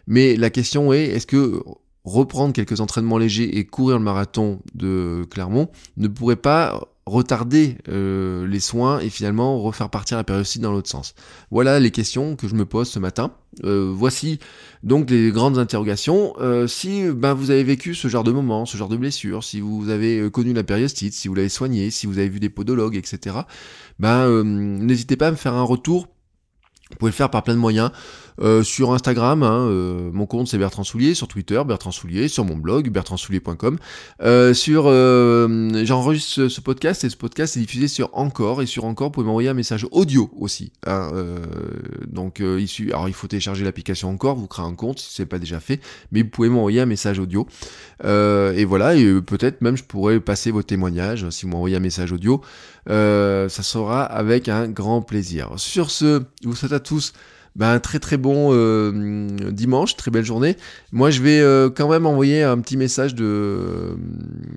Mais 0.07 0.35
la 0.35 0.49
question 0.49 0.93
est, 0.93 1.05
est-ce 1.05 1.27
que 1.27 1.61
reprendre 2.05 2.53
quelques 2.53 2.79
entraînements 2.79 3.17
légers 3.17 3.57
et 3.57 3.65
courir 3.65 3.97
le 3.97 4.03
marathon 4.03 4.61
de 4.73 5.25
Clermont 5.29 5.69
ne 5.97 6.07
pourrait 6.07 6.35
pas 6.37 6.87
retarder 7.09 7.77
euh, 7.89 8.47
les 8.47 8.59
soins 8.59 8.99
et 8.99 9.09
finalement 9.09 9.59
refaire 9.59 9.89
partir 9.89 10.17
la 10.17 10.23
périostite 10.23 10.61
dans 10.61 10.71
l'autre 10.71 10.89
sens. 10.89 11.15
Voilà 11.51 11.79
les 11.79 11.91
questions 11.91 12.35
que 12.35 12.47
je 12.47 12.55
me 12.55 12.65
pose 12.65 12.89
ce 12.89 12.99
matin. 12.99 13.31
Euh, 13.63 13.91
voici 13.93 14.39
donc 14.83 15.09
les 15.09 15.31
grandes 15.31 15.57
interrogations. 15.57 16.33
Euh, 16.39 16.67
si 16.67 17.03
ben, 17.09 17.33
vous 17.33 17.51
avez 17.51 17.63
vécu 17.63 17.95
ce 17.95 18.07
genre 18.07 18.23
de 18.23 18.31
moment, 18.31 18.65
ce 18.65 18.77
genre 18.77 18.89
de 18.89 18.97
blessure, 18.97 19.43
si 19.43 19.59
vous 19.59 19.89
avez 19.89 20.29
connu 20.31 20.53
la 20.53 20.63
périostite, 20.63 21.13
si 21.13 21.27
vous 21.27 21.35
l'avez 21.35 21.49
soigné, 21.49 21.91
si 21.91 22.07
vous 22.07 22.19
avez 22.19 22.29
vu 22.29 22.39
des 22.39 22.49
podologues, 22.49 22.95
etc., 22.95 23.37
ben, 23.97 24.43
n'hésitez 24.43 25.17
pas 25.17 25.27
à 25.27 25.31
me 25.31 25.35
faire 25.35 25.55
un 25.55 25.63
retour 25.63 26.07
vous 26.91 26.97
pouvez 26.97 27.11
le 27.11 27.15
faire 27.15 27.29
par 27.29 27.43
plein 27.43 27.53
de 27.53 27.59
moyens. 27.59 27.91
Euh, 28.41 28.63
sur 28.63 28.93
Instagram, 28.93 29.43
hein, 29.43 29.67
euh, 29.67 30.09
mon 30.13 30.25
compte 30.25 30.47
c'est 30.47 30.57
Bertrand 30.57 30.83
Soulier, 30.83 31.13
sur 31.13 31.27
Twitter 31.27 31.61
Bertrand 31.65 31.91
Soulier, 31.91 32.27
sur 32.27 32.45
mon 32.45 32.55
blog 32.55 32.89
bertrandsoulier.com. 32.89 33.77
Euh, 34.21 34.53
sur, 34.53 34.85
j'enregistre 35.85 36.47
ce, 36.47 36.61
podcast 36.61 37.03
et 37.03 37.09
ce 37.09 37.17
podcast 37.17 37.57
est 37.57 37.59
diffusé 37.59 37.87
sur 37.87 38.09
Encore 38.13 38.61
et 38.61 38.65
sur 38.65 38.85
Encore 38.85 39.07
vous 39.07 39.11
pouvez 39.11 39.25
m'envoyer 39.25 39.49
un 39.49 39.53
message 39.53 39.85
audio 39.91 40.29
aussi. 40.37 40.71
Hein, 40.87 41.11
donc 42.07 42.41
alors 42.41 43.07
il 43.07 43.13
faut 43.13 43.27
télécharger 43.27 43.63
l'application 43.63 44.09
Encore, 44.09 44.35
vous 44.35 44.47
créez 44.47 44.65
un 44.65 44.75
compte 44.75 44.99
si 44.99 45.13
c'est 45.13 45.25
pas 45.25 45.39
déjà 45.39 45.59
fait, 45.59 45.81
mais 46.11 46.21
vous 46.21 46.29
pouvez 46.29 46.49
m'envoyer 46.49 46.81
un 46.81 46.85
message 46.85 47.19
audio. 47.19 47.47
et 48.03 48.65
voilà, 48.65 48.95
et 48.95 49.21
peut-être 49.21 49.61
même 49.61 49.75
je 49.75 49.83
pourrais 49.83 50.19
passer 50.19 50.51
vos 50.51 50.63
témoignages 50.63 51.29
si 51.29 51.45
vous 51.45 51.51
m'envoyez 51.51 51.75
un 51.75 51.81
message 51.81 52.11
audio. 52.11 52.41
ça 52.87 53.49
sera 53.49 54.03
avec 54.03 54.47
un 54.47 54.67
grand 54.67 55.01
plaisir. 55.01 55.51
Sur 55.57 55.91
ce, 55.91 56.23
vous 56.43 56.55
souhaite 56.55 56.78
tous 56.79 57.13
ben, 57.55 57.73
un 57.73 57.79
très 57.79 57.99
très 57.99 58.17
bon 58.17 58.49
euh, 58.53 59.27
dimanche, 59.51 59.95
très 59.95 60.11
belle 60.11 60.23
journée. 60.23 60.55
Moi, 60.91 61.09
je 61.09 61.21
vais 61.21 61.39
euh, 61.39 61.69
quand 61.69 61.89
même 61.89 62.05
envoyer 62.05 62.43
un 62.43 62.57
petit 62.59 62.77
message 62.77 63.15
de 63.15 63.97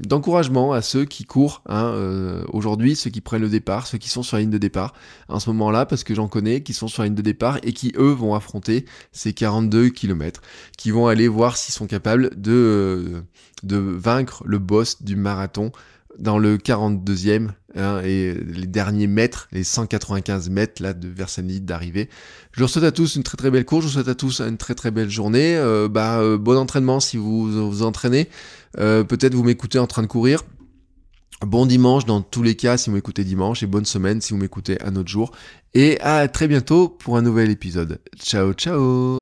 d'encouragement 0.06 0.72
à 0.72 0.82
ceux 0.82 1.04
qui 1.04 1.24
courent 1.24 1.62
hein, 1.66 1.86
euh, 1.86 2.44
aujourd'hui, 2.52 2.94
ceux 2.94 3.10
qui 3.10 3.20
prennent 3.20 3.42
le 3.42 3.48
départ, 3.48 3.86
ceux 3.86 3.98
qui 3.98 4.08
sont 4.08 4.22
sur 4.22 4.36
la 4.36 4.42
ligne 4.42 4.50
de 4.50 4.58
départ 4.58 4.94
en 5.28 5.40
ce 5.40 5.50
moment-là, 5.50 5.86
parce 5.86 6.04
que 6.04 6.14
j'en 6.14 6.28
connais 6.28 6.62
qui 6.62 6.74
sont 6.74 6.88
sur 6.88 7.02
la 7.02 7.06
ligne 7.06 7.16
de 7.16 7.22
départ 7.22 7.58
et 7.62 7.72
qui 7.72 7.92
eux 7.96 8.12
vont 8.12 8.34
affronter 8.34 8.84
ces 9.10 9.32
42 9.32 9.88
km, 9.88 10.42
qui 10.76 10.90
vont 10.90 11.06
aller 11.06 11.28
voir 11.28 11.56
s'ils 11.56 11.74
sont 11.74 11.86
capables 11.86 12.30
de 12.40 13.24
vaincre 13.64 14.42
le 14.46 14.58
boss 14.58 15.02
du 15.02 15.16
marathon 15.16 15.72
dans 16.18 16.38
le 16.38 16.56
42e 16.56 17.48
hein, 17.76 18.00
et 18.04 18.34
les 18.34 18.66
derniers 18.66 19.06
mètres, 19.06 19.48
les 19.52 19.64
195 19.64 20.50
mètres 20.50 20.82
là 20.82 20.92
de 20.92 21.08
Versenid 21.08 21.64
d'arrivée. 21.64 22.08
Je 22.52 22.62
vous 22.62 22.68
souhaite 22.68 22.84
à 22.84 22.92
tous 22.92 23.16
une 23.16 23.22
très 23.22 23.36
très 23.36 23.50
belle 23.50 23.64
course, 23.64 23.82
je 23.82 23.88
vous 23.88 23.94
souhaite 23.94 24.08
à 24.08 24.14
tous 24.14 24.40
une 24.40 24.56
très 24.56 24.74
très 24.74 24.90
belle 24.90 25.10
journée. 25.10 25.56
Euh, 25.56 25.88
bah, 25.88 26.20
euh, 26.20 26.38
bon 26.38 26.56
entraînement 26.56 27.00
si 27.00 27.16
vous 27.16 27.70
vous 27.70 27.82
entraînez. 27.82 28.28
Euh, 28.78 29.04
peut-être 29.04 29.34
vous 29.34 29.44
m'écoutez 29.44 29.78
en 29.78 29.86
train 29.86 30.02
de 30.02 30.06
courir. 30.06 30.42
Bon 31.44 31.66
dimanche 31.66 32.04
dans 32.04 32.20
tous 32.20 32.42
les 32.42 32.54
cas 32.54 32.76
si 32.76 32.90
vous 32.90 32.96
m'écoutez 32.96 33.24
dimanche 33.24 33.62
et 33.62 33.66
bonne 33.66 33.84
semaine 33.84 34.20
si 34.20 34.32
vous 34.32 34.38
m'écoutez 34.38 34.80
un 34.82 34.94
autre 34.96 35.08
jour. 35.08 35.32
Et 35.74 36.00
à 36.00 36.28
très 36.28 36.46
bientôt 36.46 36.88
pour 36.88 37.16
un 37.16 37.22
nouvel 37.22 37.50
épisode. 37.50 38.00
Ciao 38.16 38.52
ciao 38.52 39.21